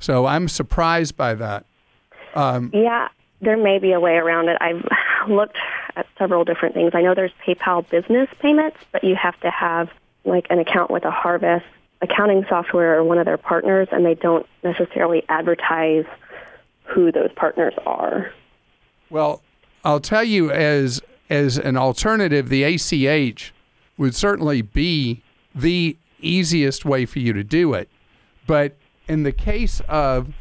So 0.00 0.26
I'm 0.26 0.48
surprised 0.48 1.16
by 1.16 1.34
that. 1.34 1.64
Um, 2.34 2.70
Yeah, 2.74 3.06
there 3.40 3.56
may 3.56 3.78
be 3.78 3.92
a 3.92 4.00
way 4.00 4.14
around 4.16 4.48
it. 4.48 4.56
I've 4.60 4.84
looked 5.30 5.56
at 5.94 6.06
several 6.18 6.42
different 6.44 6.74
things. 6.74 6.90
I 6.94 7.02
know 7.02 7.14
there's 7.14 7.30
PayPal 7.46 7.88
business 7.88 8.28
payments, 8.40 8.78
but 8.90 9.04
you 9.04 9.14
have 9.14 9.38
to 9.40 9.50
have 9.50 9.90
like 10.24 10.46
an 10.50 10.58
account 10.58 10.90
with 10.90 11.04
a 11.04 11.10
Harvest 11.12 11.66
accounting 12.00 12.44
software 12.48 12.98
or 12.98 13.04
one 13.04 13.18
of 13.18 13.24
their 13.24 13.36
partners, 13.38 13.86
and 13.92 14.04
they 14.04 14.14
don't 14.14 14.44
necessarily 14.64 15.22
advertise 15.28 16.04
who 16.82 17.12
those 17.12 17.30
partners 17.36 17.74
are. 17.86 18.32
Well, 19.08 19.40
I'll 19.84 20.00
tell 20.00 20.24
you 20.24 20.50
as 20.50 21.00
as 21.32 21.56
an 21.56 21.78
alternative, 21.78 22.50
the 22.50 22.62
ACH 22.62 23.54
would 23.96 24.14
certainly 24.14 24.60
be 24.60 25.22
the 25.54 25.96
easiest 26.20 26.84
way 26.84 27.06
for 27.06 27.20
you 27.20 27.32
to 27.32 27.42
do 27.42 27.72
it. 27.72 27.88
But 28.46 28.76
in 29.08 29.22
the 29.22 29.32
case 29.32 29.80
of 29.88 30.34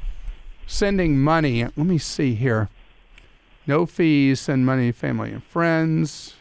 sending 0.68 1.18
money, 1.18 1.64
let 1.64 1.78
me 1.78 1.98
see 1.98 2.36
here. 2.36 2.68
No 3.66 3.86
fees, 3.86 4.42
send 4.42 4.66
money 4.66 4.92
to 4.92 4.98
family 4.98 5.32
and 5.32 5.42
friends. 5.42 6.36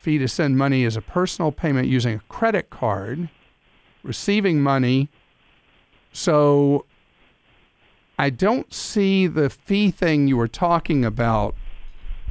Fee 0.00 0.18
to 0.18 0.26
send 0.26 0.58
money 0.58 0.82
is 0.82 0.96
a 0.96 1.00
personal 1.00 1.52
payment 1.52 1.86
using 1.86 2.16
a 2.16 2.22
credit 2.28 2.70
card. 2.70 3.28
Receiving 4.02 4.60
money. 4.60 5.10
So 6.12 6.86
I 8.18 8.30
don't 8.30 8.74
see 8.74 9.28
the 9.28 9.48
fee 9.48 9.92
thing 9.92 10.26
you 10.26 10.36
were 10.36 10.48
talking 10.48 11.04
about 11.04 11.54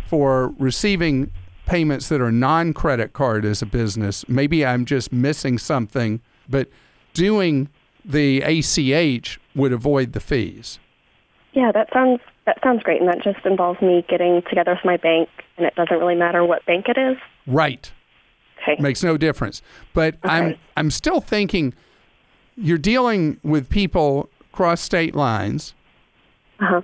for 0.06 0.54
receiving 0.60 1.32
payments 1.72 2.10
that 2.10 2.20
are 2.20 2.32
non 2.32 2.74
credit 2.74 3.14
card 3.14 3.46
as 3.46 3.62
a 3.62 3.66
business. 3.66 4.28
Maybe 4.28 4.66
I'm 4.66 4.84
just 4.84 5.14
missing 5.14 5.58
something, 5.58 6.22
but 6.50 6.68
doing 7.14 7.70
the 8.04 8.42
ACH 8.42 9.40
would 9.56 9.72
avoid 9.72 10.12
the 10.12 10.20
fees. 10.20 10.80
Yeah, 11.54 11.72
that 11.72 11.88
sounds 11.94 12.20
that 12.46 12.58
sounds 12.64 12.84
great, 12.84 13.00
and 13.00 13.10
that 13.10 13.24
just 13.24 13.46
involves 13.46 13.82
me 13.82 14.06
getting 14.10 14.42
together 14.50 14.74
with 14.74 14.84
my 14.84 14.98
bank, 14.98 15.30
and 15.58 15.66
it 15.66 15.74
doesn't 15.76 15.98
really 15.98 16.16
matter 16.16 16.44
what 16.46 16.66
bank 16.66 16.88
it 16.90 16.98
is. 16.98 17.18
Right. 17.48 17.92
Okay. 18.62 18.82
Makes 18.82 19.02
no 19.02 19.18
difference. 19.18 19.62
But 19.94 20.18
I'm 20.24 20.58
I'm 20.76 20.92
still 20.92 21.22
thinking 21.22 21.74
you're 22.56 22.78
dealing 22.78 23.40
with 23.44 23.70
people 23.70 24.30
cross 24.52 24.82
state 24.82 25.16
lines. 25.16 25.74
Uh-huh. 26.60 26.82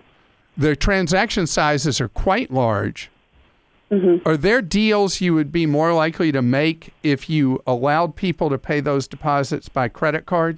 The 0.55 0.75
transaction 0.75 1.45
sizes 1.45 1.99
are 1.99 2.07
quite 2.07 2.51
large. 2.51 3.11
Hmm 3.89 4.17
Are 4.25 4.37
there 4.37 4.61
deals 4.61 5.21
you 5.21 5.33
would 5.33 5.51
be 5.51 5.65
more 5.65 5.93
likely 5.93 6.31
to 6.31 6.41
make 6.41 6.93
if 7.03 7.29
you 7.29 7.61
allowed 7.65 8.15
people 8.15 8.49
to 8.49 8.57
pay 8.57 8.79
those 8.79 9.07
deposits 9.07 9.69
by 9.69 9.87
credit 9.87 10.25
card? 10.25 10.57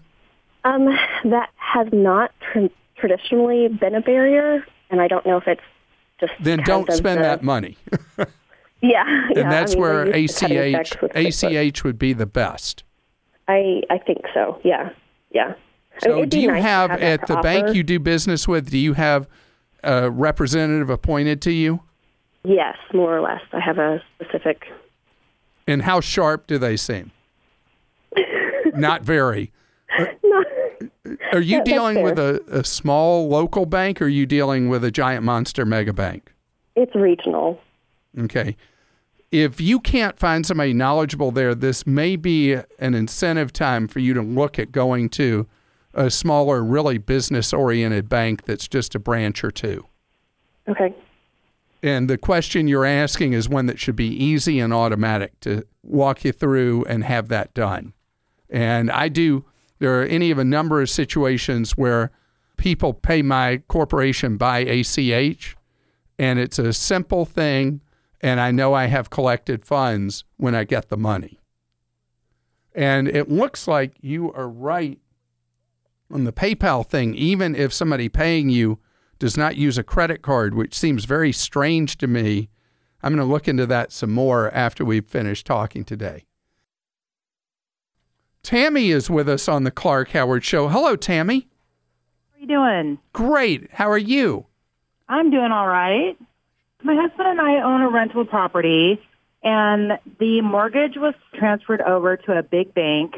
Um, 0.63 0.85
that 1.25 1.49
has 1.55 1.87
not 1.93 2.31
tr- 2.51 2.65
traditionally 2.97 3.67
been 3.67 3.95
a 3.95 4.01
barrier, 4.01 4.65
and 4.89 4.99
I 5.01 5.07
don't 5.07 5.25
know 5.25 5.37
if 5.37 5.47
it's 5.47 5.61
just 6.19 6.33
Then 6.41 6.59
don't 6.63 6.91
spend 6.91 7.19
the- 7.19 7.23
that 7.23 7.43
money. 7.43 7.77
Yeah, 8.81 9.03
and 9.05 9.35
yeah, 9.35 9.49
that's 9.49 9.73
I 9.73 9.75
mean, 9.75 9.81
where 9.81 10.05
we're 10.05 10.15
used 10.15 10.37
to 10.37 10.45
cutting 10.47 10.57
ACH 10.75 10.89
checks 10.89 11.01
with 11.01 11.11
QuickBooks. 11.11 11.67
ACH 11.69 11.83
would 11.83 11.99
be 11.99 12.13
the 12.13 12.25
best. 12.25 12.85
I 13.49 13.81
I 13.89 13.97
think 13.97 14.19
so. 14.33 14.57
Yeah, 14.63 14.91
yeah. 15.31 15.53
I 16.01 16.07
mean, 16.07 16.23
So, 16.23 16.25
do 16.25 16.39
you 16.39 16.47
nice 16.47 16.63
to 16.63 16.67
have, 16.69 16.91
at 16.91 17.27
the 17.27 17.35
bank 17.41 17.75
you 17.75 17.83
do 17.83 17.99
business 17.99 18.47
with? 18.47 18.69
Do 18.69 18.77
you 18.77 18.93
have 18.93 19.27
a 19.83 20.09
representative 20.09 20.89
appointed 20.89 21.41
to 21.41 21.51
you? 21.51 21.81
Yes, 22.43 22.77
more 22.93 23.17
or 23.17 23.21
less. 23.21 23.41
I 23.51 23.59
have 23.59 23.77
a 23.77 24.01
specific. 24.15 24.63
And 25.67 25.81
how 25.81 25.99
sharp 26.01 26.47
do 26.47 26.57
they 26.57 26.77
seem? 26.77 27.11
Not 28.73 29.03
very. 29.03 29.51
Uh, 29.97 30.05
no, 30.23 30.43
Are 31.33 31.41
you 31.41 31.63
dealing 31.63 32.01
with 32.01 32.17
a, 32.17 32.41
a 32.49 32.63
small 32.63 33.27
local 33.27 33.65
bank 33.65 34.01
or 34.01 34.05
are 34.05 34.07
you 34.07 34.25
dealing 34.25 34.69
with 34.69 34.83
a 34.83 34.91
giant 34.91 35.23
monster 35.23 35.65
mega 35.65 35.93
bank? 35.93 36.33
it's 36.75 36.95
regional. 36.95 37.59
Okay. 38.17 38.55
If 39.31 39.59
you 39.59 39.79
can't 39.79 40.17
find 40.17 40.45
somebody 40.45 40.73
knowledgeable 40.73 41.31
there, 41.31 41.53
this 41.53 41.85
may 41.85 42.15
be 42.15 42.53
an 42.53 42.95
incentive 42.95 43.51
time 43.51 43.87
for 43.87 43.99
you 43.99 44.13
to 44.13 44.21
look 44.21 44.57
at 44.57 44.71
going 44.71 45.09
to 45.09 45.45
a 45.93 46.09
smaller, 46.09 46.63
really 46.63 46.97
business 46.97 47.51
oriented 47.53 48.07
bank 48.09 48.45
that's 48.45 48.67
just 48.67 48.95
a 48.95 48.99
branch 48.99 49.43
or 49.43 49.51
two. 49.51 49.85
Okay. 50.67 50.95
And 51.81 52.09
the 52.09 52.17
question 52.17 52.67
you're 52.67 52.85
asking 52.85 53.33
is 53.33 53.47
one 53.47 53.67
that 53.67 53.79
should 53.79 53.95
be 53.95 54.07
easy 54.07 54.59
and 54.59 54.73
automatic 54.73 55.39
to 55.41 55.65
walk 55.81 56.25
you 56.25 56.31
through 56.31 56.83
and 56.85 57.03
have 57.03 57.29
that 57.29 57.53
done. 57.53 57.93
And 58.49 58.91
I 58.91 59.07
do, 59.07 59.45
there 59.79 60.01
are 60.01 60.05
any 60.05 60.31
of 60.31 60.37
a 60.37 60.43
number 60.43 60.81
of 60.81 60.89
situations 60.89 61.77
where 61.77 62.11
people 62.57 62.93
pay 62.93 63.21
my 63.21 63.61
corporation 63.67 64.35
by 64.35 64.59
ACH, 64.59 65.55
and 66.17 66.37
it's 66.39 66.59
a 66.59 66.73
simple 66.73 67.25
thing, 67.25 67.79
and 68.19 68.41
I 68.41 68.51
know 68.51 68.73
I 68.73 68.87
have 68.87 69.09
collected 69.09 69.65
funds 69.65 70.25
when 70.35 70.53
I 70.53 70.65
get 70.65 70.89
the 70.89 70.97
money. 70.97 71.39
And 72.75 73.07
it 73.07 73.29
looks 73.29 73.67
like 73.67 73.93
you 74.01 74.33
are 74.33 74.49
right 74.49 74.99
on 76.11 76.25
the 76.25 76.33
PayPal 76.33 76.85
thing, 76.85 77.15
even 77.15 77.55
if 77.55 77.71
somebody 77.71 78.09
paying 78.09 78.49
you 78.49 78.79
does 79.19 79.37
not 79.37 79.57
use 79.57 79.77
a 79.77 79.83
credit 79.83 80.21
card, 80.21 80.55
which 80.55 80.73
seems 80.73 81.05
very 81.05 81.31
strange 81.31 81.97
to 81.97 82.07
me. 82.07 82.49
I'm 83.03 83.13
going 83.13 83.25
to 83.25 83.31
look 83.31 83.47
into 83.47 83.65
that 83.67 83.91
some 83.91 84.11
more 84.11 84.49
after 84.51 84.83
we've 84.83 85.05
finished 85.05 85.45
talking 85.45 85.83
today. 85.83 86.25
Tammy 88.41 88.89
is 88.89 89.09
with 89.09 89.27
us 89.27 89.47
on 89.47 89.63
the 89.63 89.71
Clark 89.71 90.09
Howard 90.11 90.43
Show. 90.43 90.69
Hello, 90.69 90.95
Tammy. 90.95 91.47
How 92.31 92.37
are 92.37 92.39
you 92.39 92.47
doing? 92.47 92.99
Great. 93.13 93.69
How 93.73 93.89
are 93.89 93.97
you? 93.97 94.45
I'm 95.09 95.29
doing 95.29 95.51
all 95.51 95.67
right. 95.67 96.17
My 96.83 96.95
husband 96.95 97.27
and 97.27 97.41
I 97.41 97.61
own 97.61 97.81
a 97.81 97.89
rental 97.89 98.25
property, 98.25 99.01
and 99.43 99.99
the 100.19 100.41
mortgage 100.41 100.95
was 100.95 101.13
transferred 101.35 101.81
over 101.81 102.15
to 102.15 102.37
a 102.37 102.43
big 102.43 102.73
bank. 102.73 103.15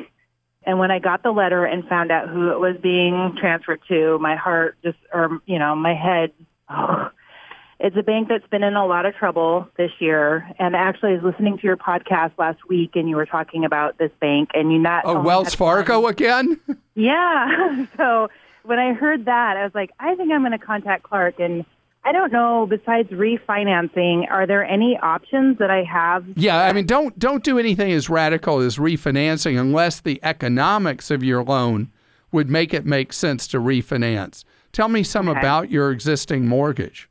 And 0.64 0.78
when 0.78 0.92
I 0.92 1.00
got 1.00 1.24
the 1.24 1.32
letter 1.32 1.66
and 1.66 1.88
found 1.88 2.12
out 2.12 2.30
who 2.30 2.52
it 2.52 2.60
was 2.60 2.78
being 2.82 3.36
transferred 3.40 3.82
to, 3.88 4.20
my 4.20 4.36
heart 4.36 4.78
just, 4.84 4.98
or, 5.12 5.42
you 5.46 5.58
know, 5.58 5.76
my 5.76 5.96
head, 5.96 6.32
oh, 6.70 7.10
it's 7.80 7.98
a 7.98 8.04
bank 8.04 8.28
that's 8.30 8.46
been 8.48 8.62
in 8.62 8.76
a 8.76 8.86
lot 8.86 9.08
of 9.08 9.16
trouble 9.16 9.68
this 9.76 9.92
year. 10.00 10.48
And 10.60 10.76
actually, 10.76 11.12
I 11.12 11.16
was 11.16 11.24
listening 11.24 11.58
to 11.58 11.64
your 11.64 11.78
podcast 11.78 12.34
last 12.38 12.60
week, 12.70 12.92
and 12.96 13.10
you 13.10 13.16
were 13.16 13.26
talking 13.26 13.66
about 13.66 13.98
this 13.98 14.12
bank, 14.20 14.52
and 14.54 14.72
you 14.72 14.78
not. 14.78 15.04
Oh, 15.06 15.20
Wells 15.22 15.56
Fargo 15.56 16.02
one- 16.02 16.12
again? 16.12 16.60
Yeah. 16.94 17.86
so 17.98 18.28
when 18.64 18.78
I 18.78 18.94
heard 18.94 19.26
that, 19.26 19.56
I 19.56 19.64
was 19.64 19.74
like, 19.74 19.92
I 19.98 20.14
think 20.16 20.32
I'm 20.32 20.42
going 20.42 20.52
to 20.52 20.60
contact 20.60 21.04
Clark. 21.04 21.40
And 21.40 21.66
I 22.04 22.12
don't 22.12 22.32
know, 22.34 22.66
besides 22.68 23.10
refinancing, 23.10 24.30
are 24.32 24.48
there 24.48 24.66
any 24.66 24.98
options 25.02 25.60
that 25.60 25.70
I 25.70 25.84
have? 25.84 26.26
Yeah, 26.36 26.64
I 26.64 26.74
mean, 26.74 26.86
don't 26.88 27.18
don't 27.20 27.44
do 27.44 27.60
anything 27.60 27.92
as 27.92 28.10
radical 28.10 28.60
as 28.60 28.78
refinancing 28.78 29.60
unless 29.60 30.00
the 30.02 30.20
economics 30.24 31.12
of 31.12 31.24
your 31.24 31.44
loan 31.44 31.92
would 32.32 32.50
make 32.50 32.74
it 32.74 32.86
make 32.86 33.14
sense 33.14 33.46
to 33.50 33.60
refinance. 33.60 34.44
Tell 34.72 34.88
me 34.88 35.04
some 35.04 35.30
Okay. 35.30 35.40
about 35.40 35.70
your 35.70 35.92
existing 35.92 36.48
mortgage. 36.48 37.08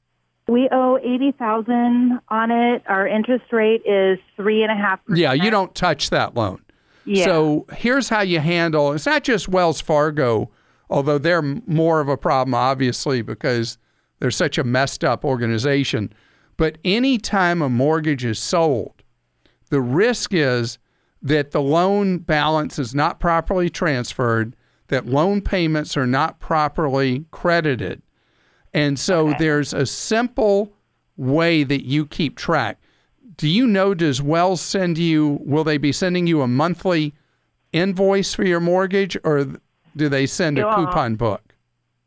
We 0.48 0.68
owe 0.72 0.98
eighty 0.98 1.30
thousand 1.32 2.18
on 2.28 2.50
it. 2.50 2.82
Our 2.88 3.06
interest 3.06 3.44
rate 3.52 3.82
is 3.86 4.18
three 4.36 4.64
and 4.64 4.72
a 4.72 4.74
half. 4.74 4.98
Yeah, 5.08 5.32
you 5.34 5.50
don't 5.50 5.72
touch 5.72 6.10
that 6.10 6.34
loan. 6.34 6.60
Yeah. 7.04 7.26
So 7.26 7.66
here's 7.72 8.08
how 8.08 8.22
you 8.22 8.40
handle. 8.40 8.92
It's 8.92 9.06
not 9.06 9.22
just 9.22 9.48
Wells 9.48 9.80
Fargo, 9.80 10.50
although 10.88 11.18
they're 11.18 11.42
more 11.42 12.00
of 12.00 12.08
a 12.08 12.16
problem, 12.16 12.54
obviously, 12.54 13.22
because 13.22 13.78
they're 14.20 14.30
such 14.30 14.58
a 14.58 14.64
messed 14.64 15.02
up 15.02 15.24
organization. 15.24 16.12
But 16.56 16.78
anytime 16.84 17.62
a 17.62 17.68
mortgage 17.68 18.24
is 18.24 18.38
sold, 18.38 19.02
the 19.70 19.80
risk 19.80 20.32
is 20.32 20.78
that 21.22 21.50
the 21.50 21.62
loan 21.62 22.18
balance 22.18 22.78
is 22.78 22.94
not 22.94 23.18
properly 23.18 23.68
transferred, 23.68 24.54
that 24.88 25.06
loan 25.06 25.40
payments 25.40 25.96
are 25.96 26.06
not 26.06 26.38
properly 26.38 27.24
credited. 27.30 28.02
And 28.72 28.98
so 28.98 29.34
there's 29.38 29.72
a 29.72 29.86
simple 29.86 30.72
way 31.16 31.64
that 31.64 31.84
you 31.84 32.06
keep 32.06 32.36
track. 32.36 32.80
Do 33.36 33.48
you 33.48 33.66
know, 33.66 33.94
does 33.94 34.22
Wells 34.22 34.60
send 34.60 34.98
you, 34.98 35.38
will 35.42 35.64
they 35.64 35.78
be 35.78 35.92
sending 35.92 36.26
you 36.26 36.42
a 36.42 36.48
monthly 36.48 37.14
invoice 37.72 38.34
for 38.34 38.44
your 38.44 38.60
mortgage 38.60 39.16
or 39.24 39.46
do 39.96 40.08
they 40.08 40.26
send 40.26 40.58
a 40.58 40.74
coupon 40.74 41.16
book? 41.16 41.49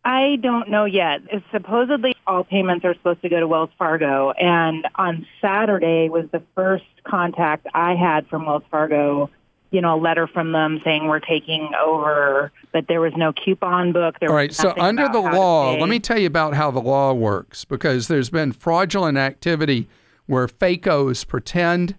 I 0.05 0.37
don't 0.41 0.69
know 0.69 0.85
yet. 0.85 1.21
It's 1.31 1.45
supposedly 1.51 2.15
all 2.27 2.43
payments 2.43 2.83
are 2.83 2.93
supposed 2.93 3.21
to 3.21 3.29
go 3.29 3.39
to 3.39 3.47
Wells 3.47 3.69
Fargo, 3.77 4.31
and 4.31 4.85
on 4.95 5.25
Saturday 5.41 6.09
was 6.09 6.25
the 6.31 6.43
first 6.55 6.83
contact 7.05 7.67
I 7.73 7.95
had 7.95 8.27
from 8.27 8.45
Wells 8.45 8.63
Fargo. 8.69 9.29
You 9.71 9.81
know, 9.81 9.95
a 9.95 9.99
letter 9.99 10.27
from 10.27 10.51
them 10.51 10.81
saying 10.83 11.07
we're 11.07 11.19
taking 11.19 11.71
over, 11.83 12.51
but 12.71 12.87
there 12.87 13.01
was 13.01 13.13
no 13.15 13.33
coupon 13.33 13.91
book. 13.91 14.19
There 14.19 14.29
All 14.29 14.35
was 14.35 14.55
so 14.55 14.73
under 14.77 15.09
the 15.09 15.19
law, 15.19 15.73
let 15.73 15.89
me 15.89 15.99
tell 15.99 16.19
you 16.19 16.27
about 16.27 16.53
how 16.53 16.69
the 16.69 16.81
law 16.81 17.11
works 17.13 17.65
because 17.65 18.07
there's 18.07 18.29
been 18.29 18.51
fraudulent 18.51 19.17
activity 19.17 19.89
where 20.27 20.47
FACOs 20.47 21.25
pretend 21.27 21.95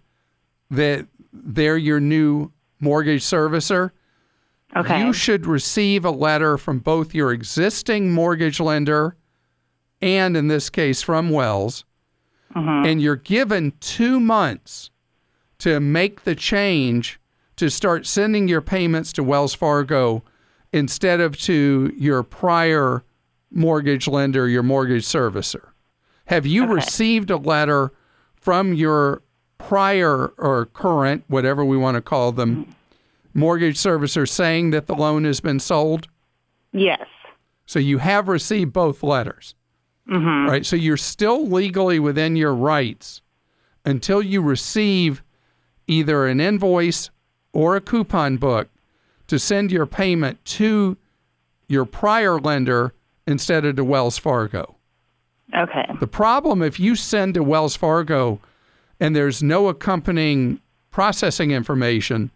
that 0.70 1.08
they're 1.32 1.76
your 1.76 1.98
new 1.98 2.52
mortgage 2.78 3.22
servicer. 3.22 3.90
Okay. 4.76 5.00
You 5.04 5.12
should 5.12 5.46
receive 5.46 6.04
a 6.04 6.10
letter 6.10 6.58
from 6.58 6.78
both 6.80 7.14
your 7.14 7.32
existing 7.32 8.10
mortgage 8.10 8.58
lender 8.60 9.16
and, 10.02 10.36
in 10.36 10.48
this 10.48 10.70
case, 10.70 11.02
from 11.02 11.30
Wells, 11.30 11.84
Mm-hmm. 12.54 12.86
and 12.86 13.02
you're 13.02 13.16
given 13.16 13.72
two 13.80 14.20
months 14.20 14.90
to 15.58 15.80
make 15.80 16.22
the 16.22 16.36
change 16.36 17.18
to 17.56 17.68
start 17.68 18.06
sending 18.06 18.46
your 18.46 18.60
payments 18.60 19.12
to 19.14 19.24
Wells 19.24 19.54
Fargo 19.54 20.22
instead 20.72 21.18
of 21.20 21.36
to 21.38 21.92
your 21.96 22.22
prior 22.22 23.02
mortgage 23.50 24.06
lender, 24.06 24.48
your 24.48 24.62
mortgage 24.62 25.02
servicer. 25.04 25.70
Have 26.26 26.46
you 26.46 26.66
received 26.66 27.28
a 27.30 27.36
letter 27.38 27.92
from 28.36 28.72
your 28.72 29.22
prior 29.58 30.28
or 30.38 30.66
current, 30.66 31.24
whatever 31.26 31.64
we 31.64 31.76
want 31.76 31.96
to 31.96 32.00
call 32.02 32.30
them, 32.30 32.72
mortgage 33.34 33.76
servicer 33.76 34.28
saying 34.28 34.70
that 34.70 34.86
the 34.86 34.94
loan 34.94 35.24
has 35.24 35.40
been 35.40 35.60
sold? 35.60 36.08
yes. 36.72 37.06
So 37.66 37.78
you 37.78 37.96
have 37.96 38.28
received 38.28 38.74
both 38.74 39.02
letters. 39.02 39.54
Mm-hmm. 40.08 40.50
Right. 40.50 40.66
So 40.66 40.76
you're 40.76 40.98
still 40.98 41.46
legally 41.48 41.98
within 41.98 42.36
your 42.36 42.54
rights 42.54 43.22
until 43.86 44.22
you 44.22 44.42
receive 44.42 45.22
either 45.86 46.26
an 46.26 46.40
invoice 46.40 47.10
or 47.54 47.74
a 47.74 47.80
coupon 47.80 48.36
book 48.36 48.68
to 49.28 49.38
send 49.38 49.72
your 49.72 49.86
payment 49.86 50.44
to 50.44 50.98
your 51.66 51.86
prior 51.86 52.38
lender 52.38 52.92
instead 53.26 53.64
of 53.64 53.76
to 53.76 53.84
Wells 53.84 54.18
Fargo. 54.18 54.76
Okay. 55.56 55.86
The 56.00 56.06
problem 56.06 56.62
if 56.62 56.78
you 56.78 56.96
send 56.96 57.34
to 57.34 57.42
Wells 57.42 57.76
Fargo 57.76 58.40
and 59.00 59.16
there's 59.16 59.42
no 59.42 59.68
accompanying 59.68 60.60
processing 60.90 61.50
information, 61.50 62.30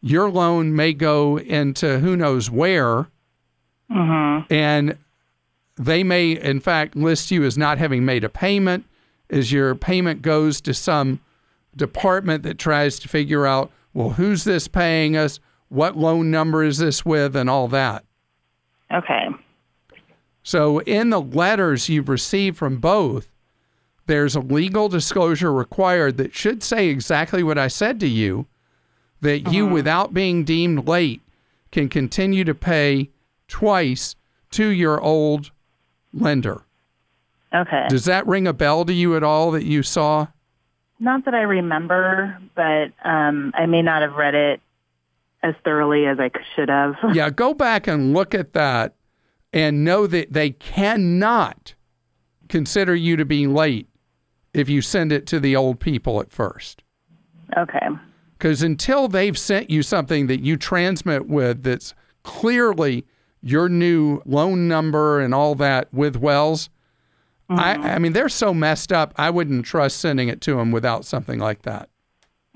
your 0.00 0.30
loan 0.30 0.74
may 0.74 0.92
go 0.92 1.38
into 1.38 1.98
who 1.98 2.16
knows 2.16 2.50
where. 2.50 3.08
Mm-hmm. 3.90 4.52
and 4.52 4.98
they 5.76 6.04
may 6.04 6.32
in 6.32 6.60
fact 6.60 6.94
list 6.94 7.30
you 7.30 7.42
as 7.44 7.56
not 7.56 7.78
having 7.78 8.04
made 8.04 8.22
a 8.22 8.28
payment. 8.28 8.84
As 9.30 9.50
your 9.50 9.74
payment 9.74 10.20
goes 10.20 10.60
to 10.62 10.74
some 10.74 11.20
department 11.74 12.42
that 12.42 12.58
tries 12.58 12.98
to 12.98 13.08
figure 13.08 13.46
out 13.46 13.70
well 13.94 14.10
who's 14.10 14.44
this 14.44 14.68
paying 14.68 15.16
us? 15.16 15.40
What 15.70 15.96
loan 15.96 16.30
number 16.30 16.62
is 16.64 16.76
this 16.78 17.04
with? 17.04 17.34
And 17.34 17.48
all 17.48 17.68
that. 17.68 18.04
Okay. 18.92 19.28
so 20.42 20.80
in 20.80 21.10
the 21.10 21.20
letters 21.20 21.88
you've 21.88 22.08
received 22.08 22.56
from 22.56 22.76
both 22.78 23.28
there's 24.06 24.34
a 24.34 24.40
legal 24.40 24.88
disclosure 24.88 25.52
required 25.52 26.16
that 26.16 26.34
should 26.34 26.62
say 26.62 26.88
exactly 26.88 27.42
what 27.42 27.58
i 27.58 27.68
said 27.68 28.00
to 28.00 28.08
you 28.08 28.46
that 29.20 29.52
you 29.52 29.66
without 29.66 30.14
being 30.14 30.44
deemed 30.44 30.86
late 30.86 31.20
can 31.70 31.88
continue 31.88 32.44
to 32.44 32.54
pay 32.54 33.10
twice 33.46 34.14
to 34.50 34.68
your 34.68 35.00
old 35.00 35.50
lender 36.12 36.62
Okay. 37.54 37.86
Does 37.88 38.04
that 38.04 38.26
ring 38.26 38.46
a 38.46 38.52
bell 38.52 38.84
to 38.84 38.92
you 38.92 39.16
at 39.16 39.22
all 39.22 39.50
that 39.52 39.64
you 39.64 39.82
saw? 39.82 40.28
Not 41.00 41.24
that 41.24 41.34
I 41.34 41.42
remember, 41.42 42.38
but 42.54 42.92
um, 43.04 43.52
I 43.54 43.66
may 43.66 43.82
not 43.82 44.02
have 44.02 44.14
read 44.14 44.34
it 44.34 44.60
as 45.42 45.54
thoroughly 45.64 46.06
as 46.06 46.18
I 46.18 46.30
should 46.54 46.68
have. 46.68 46.96
Yeah, 47.14 47.30
go 47.30 47.54
back 47.54 47.86
and 47.86 48.12
look 48.12 48.34
at 48.34 48.52
that 48.52 48.94
and 49.52 49.84
know 49.84 50.06
that 50.06 50.32
they 50.32 50.50
cannot 50.50 51.74
consider 52.48 52.94
you 52.94 53.16
to 53.16 53.24
be 53.24 53.46
late 53.46 53.88
if 54.52 54.68
you 54.68 54.82
send 54.82 55.12
it 55.12 55.26
to 55.28 55.40
the 55.40 55.54
old 55.54 55.78
people 55.80 56.20
at 56.20 56.32
first. 56.32 56.82
okay. 57.56 57.86
Because 58.38 58.62
until 58.62 59.08
they've 59.08 59.36
sent 59.36 59.68
you 59.68 59.82
something 59.82 60.28
that 60.28 60.40
you 60.40 60.56
transmit 60.56 61.26
with 61.28 61.64
that's 61.64 61.92
clearly 62.22 63.04
your 63.42 63.68
new 63.68 64.22
loan 64.24 64.68
number 64.68 65.20
and 65.20 65.34
all 65.34 65.56
that 65.56 65.92
with 65.92 66.16
Wells, 66.16 66.70
I, 67.50 67.74
mm-hmm. 67.74 67.82
I 67.82 67.98
mean, 67.98 68.12
they're 68.12 68.28
so 68.28 68.54
messed 68.54 68.92
up, 68.92 69.12
I 69.16 69.30
wouldn't 69.30 69.64
trust 69.64 69.98
sending 69.98 70.28
it 70.28 70.40
to 70.42 70.56
them 70.56 70.70
without 70.70 71.04
something 71.04 71.38
like 71.38 71.62
that. 71.62 71.88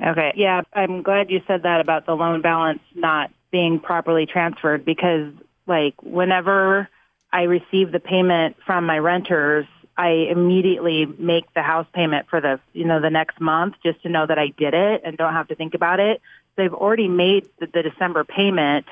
Okay. 0.04 0.32
Yeah, 0.36 0.62
I'm 0.72 1.02
glad 1.02 1.30
you 1.30 1.40
said 1.46 1.62
that 1.64 1.80
about 1.80 2.06
the 2.06 2.14
loan 2.14 2.42
balance 2.42 2.80
not 2.94 3.30
being 3.50 3.80
properly 3.80 4.26
transferred 4.26 4.84
because 4.84 5.32
Like 5.66 5.94
whenever 6.02 6.88
I 7.32 7.42
receive 7.42 7.92
the 7.92 8.00
payment 8.00 8.56
from 8.66 8.84
my 8.84 8.98
renters, 8.98 9.66
I 9.96 10.10
immediately 10.30 11.06
make 11.18 11.52
the 11.54 11.62
house 11.62 11.86
payment 11.92 12.28
for 12.28 12.40
the 12.40 12.60
you 12.72 12.84
know 12.84 13.00
the 13.00 13.10
next 13.10 13.40
month 13.40 13.74
just 13.82 14.02
to 14.02 14.08
know 14.08 14.26
that 14.26 14.38
I 14.38 14.48
did 14.48 14.74
it 14.74 15.02
and 15.04 15.16
don't 15.16 15.32
have 15.32 15.48
to 15.48 15.54
think 15.54 15.74
about 15.74 16.00
it. 16.00 16.20
They've 16.56 16.72
already 16.72 17.08
made 17.08 17.48
the, 17.60 17.66
the 17.66 17.82
December 17.82 18.24
payment, 18.24 18.86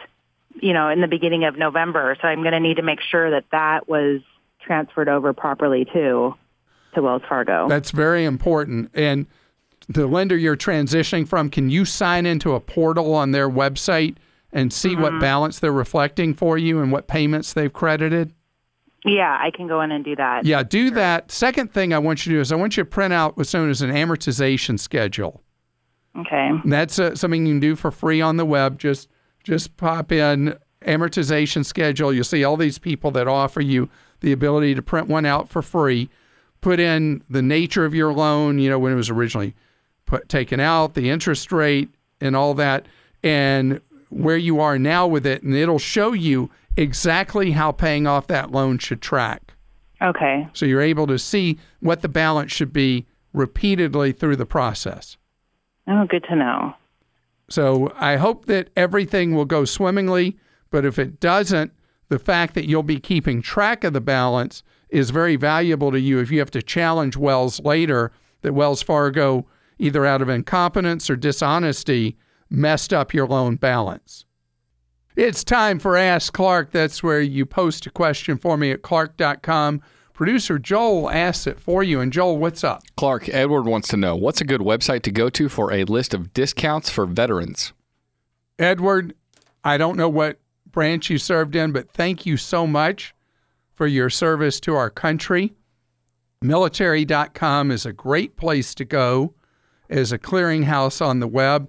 you 0.60 0.72
know, 0.72 0.88
in 0.88 1.00
the 1.00 1.08
beginning 1.08 1.44
of 1.44 1.56
November. 1.56 2.16
So 2.20 2.28
I'm 2.28 2.40
going 2.40 2.52
to 2.52 2.60
need 2.60 2.76
to 2.76 2.82
make 2.82 3.00
sure 3.00 3.30
that 3.30 3.44
that 3.52 3.88
was 3.88 4.20
transferred 4.60 5.08
over 5.08 5.32
properly 5.32 5.84
too 5.84 6.34
to 6.94 7.02
Wells 7.02 7.22
Fargo. 7.28 7.68
That's 7.68 7.90
very 7.90 8.24
important. 8.24 8.90
And 8.94 9.26
the 9.88 10.06
lender 10.06 10.36
you're 10.36 10.56
transitioning 10.56 11.26
from, 11.26 11.50
can 11.50 11.70
you 11.70 11.84
sign 11.84 12.26
into 12.26 12.54
a 12.54 12.60
portal 12.60 13.14
on 13.14 13.30
their 13.32 13.48
website 13.48 14.16
and 14.52 14.72
see 14.72 14.90
Mm-hmm. 14.90 15.02
what 15.02 15.20
balance 15.20 15.58
they're 15.60 15.72
reflecting 15.72 16.34
for 16.34 16.58
you 16.58 16.80
and 16.80 16.90
what 16.92 17.06
payments 17.06 17.52
they've 17.52 17.72
credited? 17.72 18.32
Yeah, 19.04 19.38
I 19.40 19.50
can 19.50 19.66
go 19.66 19.80
in 19.80 19.92
and 19.92 20.04
do 20.04 20.14
that. 20.16 20.44
Yeah, 20.44 20.62
do 20.62 20.90
that. 20.90 21.30
Second 21.30 21.72
thing 21.72 21.92
I 21.92 21.98
want 21.98 22.26
you 22.26 22.32
to 22.32 22.36
do 22.36 22.40
is 22.40 22.52
I 22.52 22.56
want 22.56 22.76
you 22.76 22.84
to 22.84 22.88
print 22.88 23.12
out 23.12 23.36
what's 23.36 23.54
known 23.54 23.70
as 23.70 23.82
an 23.82 23.90
amortization 23.90 24.78
schedule. 24.78 25.42
Okay. 26.18 26.48
And 26.48 26.72
that's 26.72 26.98
uh, 26.98 27.14
something 27.14 27.46
you 27.46 27.54
can 27.54 27.60
do 27.60 27.76
for 27.76 27.90
free 27.90 28.20
on 28.20 28.36
the 28.36 28.44
web. 28.44 28.78
Just 28.78 29.08
just 29.44 29.76
pop 29.76 30.12
in 30.12 30.56
amortization 30.82 31.64
schedule. 31.64 32.12
You'll 32.12 32.24
see 32.24 32.44
all 32.44 32.56
these 32.56 32.78
people 32.78 33.10
that 33.12 33.28
offer 33.28 33.60
you 33.60 33.88
the 34.20 34.32
ability 34.32 34.74
to 34.74 34.82
print 34.82 35.08
one 35.08 35.24
out 35.24 35.48
for 35.48 35.62
free. 35.62 36.10
Put 36.60 36.78
in 36.78 37.22
the 37.30 37.40
nature 37.40 37.86
of 37.86 37.94
your 37.94 38.12
loan, 38.12 38.58
you 38.58 38.68
know, 38.68 38.78
when 38.78 38.92
it 38.92 38.96
was 38.96 39.08
originally 39.08 39.54
put 40.04 40.28
taken 40.28 40.60
out, 40.60 40.94
the 40.94 41.08
interest 41.08 41.52
rate 41.52 41.88
and 42.20 42.36
all 42.36 42.52
that, 42.54 42.86
and 43.22 43.80
where 44.10 44.36
you 44.36 44.60
are 44.60 44.78
now 44.78 45.06
with 45.06 45.24
it, 45.24 45.42
and 45.42 45.54
it'll 45.54 45.78
show 45.78 46.12
you 46.12 46.50
exactly 46.76 47.50
how 47.52 47.72
paying 47.72 48.06
off 48.06 48.26
that 48.28 48.50
loan 48.50 48.78
should 48.78 49.02
track. 49.02 49.54
Okay. 50.02 50.48
So 50.52 50.66
you're 50.66 50.80
able 50.80 51.06
to 51.09 51.18
see 51.18 51.59
what 51.80 52.02
the 52.02 52.09
balance 52.09 52.52
should 52.52 52.72
be 52.72 53.06
repeatedly 53.33 54.12
through 54.12 54.37
the 54.37 54.46
process. 54.46 55.16
Oh, 55.87 56.06
good 56.06 56.24
to 56.24 56.37
know. 56.37 56.74
So 57.48 57.92
I 57.96 58.16
hope 58.16 58.46
that 58.46 58.70
everything 58.76 59.35
will 59.35 59.44
go 59.44 59.64
swimmingly, 59.64 60.38
but 60.70 60.85
if 60.85 60.98
it 60.98 61.20
doesn't, 61.20 61.72
the 62.09 62.18
fact 62.18 62.54
that 62.54 62.66
you'll 62.66 62.83
be 62.83 63.00
keeping 63.00 63.42
track 63.42 63.85
of 63.85 63.92
the 63.92 64.00
balance 64.00 64.62
is 64.88 65.11
very 65.11 65.37
valuable 65.37 65.90
to 65.92 66.00
you 66.00 66.18
if 66.18 66.30
you 66.30 66.38
have 66.38 66.50
to 66.52 66.62
challenge 66.62 67.16
Wells 67.16 67.61
later 67.61 68.12
that 68.42 68.54
Wells 68.54 68.83
Fargo, 68.83 69.46
either 69.78 70.04
out 70.06 70.22
of 70.22 70.28
incompetence 70.28 71.11
or 71.11 71.16
dishonesty, 71.16 72.16
messed 72.48 72.92
up 72.92 73.14
your 73.14 73.26
loan 73.26 73.56
balance. 73.56 74.24
It's 75.16 75.42
time 75.42 75.78
for 75.78 75.96
Ask 75.96 76.32
Clark. 76.32 76.70
That's 76.70 77.02
where 77.02 77.20
you 77.20 77.44
post 77.44 77.84
a 77.86 77.90
question 77.90 78.38
for 78.38 78.56
me 78.56 78.70
at 78.70 78.82
clark.com. 78.82 79.82
Producer 80.12 80.58
Joel 80.58 81.10
asks 81.10 81.46
it 81.46 81.58
for 81.58 81.82
you. 81.82 82.00
And 82.00 82.12
Joel, 82.12 82.38
what's 82.38 82.62
up? 82.62 82.82
Clark, 82.96 83.28
Edward 83.30 83.64
wants 83.64 83.88
to 83.88 83.96
know 83.96 84.14
what's 84.14 84.40
a 84.40 84.44
good 84.44 84.60
website 84.60 85.02
to 85.02 85.10
go 85.10 85.28
to 85.30 85.48
for 85.48 85.72
a 85.72 85.84
list 85.84 86.14
of 86.14 86.32
discounts 86.32 86.90
for 86.90 87.06
veterans? 87.06 87.72
Edward, 88.58 89.14
I 89.64 89.78
don't 89.78 89.96
know 89.96 90.08
what 90.08 90.38
branch 90.66 91.10
you 91.10 91.18
served 91.18 91.56
in, 91.56 91.72
but 91.72 91.90
thank 91.90 92.24
you 92.24 92.36
so 92.36 92.66
much 92.66 93.14
for 93.74 93.86
your 93.86 94.10
service 94.10 94.60
to 94.60 94.74
our 94.74 94.90
country. 94.90 95.54
Military.com 96.42 97.70
is 97.70 97.84
a 97.84 97.92
great 97.92 98.36
place 98.36 98.74
to 98.74 98.84
go 98.84 99.34
as 99.88 100.12
a 100.12 100.18
clearinghouse 100.18 101.04
on 101.04 101.20
the 101.20 101.26
web. 101.26 101.68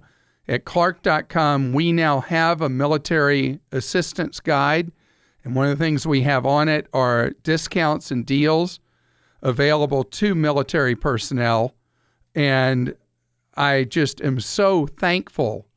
At 0.52 0.66
Clark.com, 0.66 1.72
we 1.72 1.92
now 1.92 2.20
have 2.20 2.60
a 2.60 2.68
military 2.68 3.60
assistance 3.72 4.38
guide. 4.38 4.92
And 5.42 5.56
one 5.56 5.70
of 5.70 5.78
the 5.78 5.82
things 5.82 6.06
we 6.06 6.20
have 6.24 6.44
on 6.44 6.68
it 6.68 6.88
are 6.92 7.30
discounts 7.42 8.10
and 8.10 8.26
deals 8.26 8.78
available 9.40 10.04
to 10.04 10.34
military 10.34 10.94
personnel. 10.94 11.74
And 12.34 12.94
I 13.56 13.84
just 13.84 14.20
am 14.20 14.40
so 14.40 14.86
thankful 14.86 15.68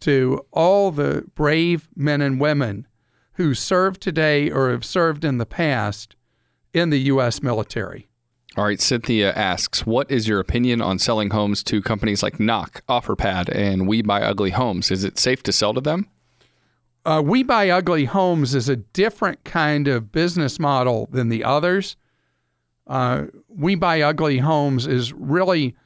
to 0.00 0.46
all 0.50 0.90
the 0.90 1.26
brave 1.34 1.86
men 1.94 2.22
and 2.22 2.40
women 2.40 2.86
who 3.34 3.52
serve 3.52 4.00
today 4.00 4.50
or 4.50 4.70
have 4.70 4.84
served 4.86 5.26
in 5.26 5.36
the 5.36 5.44
past 5.44 6.16
in 6.72 6.88
the 6.88 7.00
U.S. 7.00 7.42
military. 7.42 8.08
All 8.56 8.64
right, 8.64 8.80
Cynthia 8.80 9.32
asks, 9.32 9.86
what 9.86 10.10
is 10.10 10.26
your 10.26 10.40
opinion 10.40 10.82
on 10.82 10.98
selling 10.98 11.30
homes 11.30 11.62
to 11.64 11.80
companies 11.80 12.20
like 12.22 12.40
Knock, 12.40 12.82
OfferPad, 12.88 13.48
and 13.54 13.86
We 13.86 14.02
Buy 14.02 14.22
Ugly 14.22 14.50
Homes? 14.50 14.90
Is 14.90 15.04
it 15.04 15.20
safe 15.20 15.42
to 15.44 15.52
sell 15.52 15.72
to 15.72 15.80
them? 15.80 16.08
Uh, 17.04 17.22
we 17.24 17.44
Buy 17.44 17.70
Ugly 17.70 18.06
Homes 18.06 18.56
is 18.56 18.68
a 18.68 18.76
different 18.76 19.44
kind 19.44 19.86
of 19.86 20.10
business 20.10 20.58
model 20.58 21.08
than 21.12 21.28
the 21.28 21.44
others. 21.44 21.96
Uh, 22.88 23.26
we 23.48 23.76
Buy 23.76 24.00
Ugly 24.00 24.38
Homes 24.38 24.84
is 24.86 25.12
really 25.12 25.76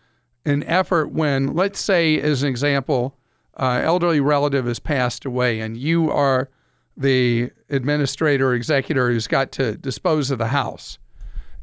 an 0.46 0.62
effort 0.64 1.12
when, 1.12 1.54
let's 1.54 1.78
say, 1.78 2.18
as 2.18 2.42
an 2.42 2.48
example, 2.48 3.14
uh, 3.58 3.82
elderly 3.84 4.20
relative 4.20 4.64
has 4.64 4.78
passed 4.78 5.26
away 5.26 5.60
and 5.60 5.76
you 5.76 6.10
are 6.10 6.48
the 6.96 7.50
administrator 7.68 8.48
or 8.48 8.54
executor 8.54 9.10
who's 9.10 9.26
got 9.26 9.52
to 9.52 9.76
dispose 9.76 10.30
of 10.30 10.38
the 10.38 10.48
house. 10.48 10.98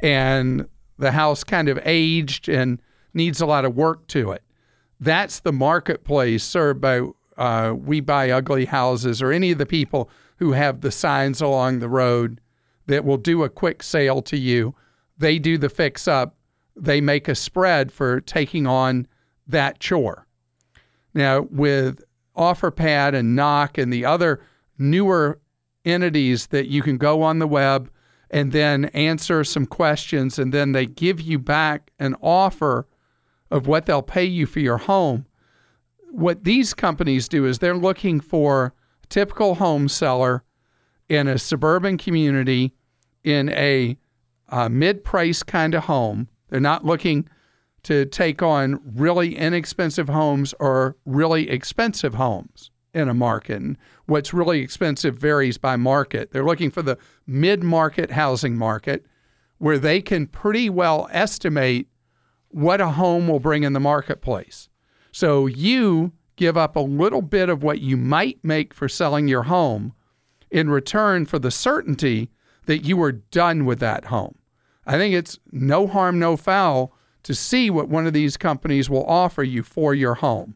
And 0.01 0.67
the 1.01 1.11
house 1.11 1.43
kind 1.43 1.67
of 1.67 1.79
aged 1.83 2.47
and 2.47 2.79
needs 3.13 3.41
a 3.41 3.45
lot 3.45 3.65
of 3.65 3.75
work 3.75 4.07
to 4.07 4.31
it. 4.31 4.43
That's 4.99 5.39
the 5.39 5.51
marketplace 5.51 6.43
served 6.43 6.79
by 6.79 7.01
uh, 7.37 7.73
We 7.75 8.01
Buy 8.01 8.29
Ugly 8.29 8.65
Houses 8.65 9.19
or 9.21 9.31
any 9.31 9.51
of 9.51 9.57
the 9.57 9.65
people 9.65 10.11
who 10.37 10.51
have 10.51 10.81
the 10.81 10.91
signs 10.91 11.41
along 11.41 11.79
the 11.79 11.89
road 11.89 12.39
that 12.85 13.03
will 13.03 13.17
do 13.17 13.43
a 13.43 13.49
quick 13.49 13.81
sale 13.81 14.21
to 14.21 14.37
you. 14.37 14.75
They 15.17 15.39
do 15.39 15.57
the 15.57 15.69
fix 15.69 16.07
up, 16.07 16.35
they 16.75 17.01
make 17.01 17.27
a 17.27 17.35
spread 17.35 17.91
for 17.91 18.21
taking 18.21 18.67
on 18.67 19.07
that 19.47 19.79
chore. 19.79 20.27
Now, 21.15 21.41
with 21.49 22.03
OfferPad 22.37 23.15
and 23.15 23.35
Knock 23.35 23.77
and 23.79 23.91
the 23.91 24.05
other 24.05 24.41
newer 24.77 25.39
entities 25.83 26.47
that 26.47 26.67
you 26.67 26.83
can 26.83 26.97
go 26.97 27.23
on 27.23 27.39
the 27.39 27.47
web 27.47 27.89
and 28.31 28.53
then 28.53 28.85
answer 28.85 29.43
some 29.43 29.65
questions, 29.65 30.39
and 30.39 30.53
then 30.53 30.71
they 30.71 30.85
give 30.85 31.19
you 31.19 31.37
back 31.37 31.91
an 31.99 32.15
offer 32.21 32.87
of 33.51 33.67
what 33.67 33.85
they'll 33.85 34.01
pay 34.01 34.23
you 34.23 34.45
for 34.45 34.61
your 34.61 34.77
home. 34.77 35.25
What 36.09 36.45
these 36.45 36.73
companies 36.73 37.27
do 37.27 37.45
is 37.45 37.59
they're 37.59 37.75
looking 37.75 38.21
for 38.21 38.73
a 39.03 39.07
typical 39.07 39.55
home 39.55 39.89
seller 39.89 40.43
in 41.09 41.27
a 41.27 41.37
suburban 41.37 41.97
community 41.97 42.73
in 43.25 43.49
a 43.49 43.97
uh, 44.47 44.69
mid 44.69 45.03
price 45.03 45.43
kind 45.43 45.75
of 45.75 45.83
home. 45.83 46.29
They're 46.49 46.61
not 46.61 46.85
looking 46.85 47.27
to 47.83 48.05
take 48.05 48.41
on 48.41 48.79
really 48.95 49.35
inexpensive 49.35 50.07
homes 50.07 50.53
or 50.59 50.95
really 51.05 51.49
expensive 51.49 52.13
homes 52.13 52.71
in 52.93 53.09
a 53.09 53.13
market. 53.13 53.61
And 53.61 53.77
what's 54.05 54.33
really 54.33 54.59
expensive 54.59 55.17
varies 55.17 55.57
by 55.57 55.75
market. 55.75 56.31
They're 56.31 56.45
looking 56.45 56.71
for 56.71 56.81
the 56.81 56.97
mid 57.25 57.63
market 57.63 58.11
housing 58.11 58.57
market 58.57 59.05
where 59.57 59.77
they 59.77 60.01
can 60.01 60.27
pretty 60.27 60.69
well 60.69 61.07
estimate 61.11 61.87
what 62.49 62.81
a 62.81 62.89
home 62.89 63.27
will 63.27 63.39
bring 63.39 63.63
in 63.63 63.73
the 63.73 63.79
marketplace. 63.79 64.69
So 65.11 65.45
you 65.45 66.11
give 66.35 66.57
up 66.57 66.75
a 66.75 66.81
little 66.81 67.21
bit 67.21 67.49
of 67.49 67.63
what 67.63 67.79
you 67.79 67.95
might 67.97 68.43
make 68.43 68.73
for 68.73 68.89
selling 68.89 69.27
your 69.27 69.43
home 69.43 69.93
in 70.49 70.69
return 70.69 71.25
for 71.25 71.39
the 71.39 71.51
certainty 71.51 72.29
that 72.65 72.85
you 72.85 73.01
are 73.01 73.11
done 73.11 73.65
with 73.65 73.79
that 73.79 74.05
home. 74.05 74.35
I 74.85 74.97
think 74.97 75.13
it's 75.13 75.39
no 75.51 75.87
harm, 75.87 76.19
no 76.19 76.35
foul 76.35 76.93
to 77.23 77.35
see 77.35 77.69
what 77.69 77.89
one 77.89 78.07
of 78.07 78.13
these 78.13 78.37
companies 78.37 78.89
will 78.89 79.05
offer 79.05 79.43
you 79.43 79.63
for 79.63 79.93
your 79.93 80.15
home. 80.15 80.55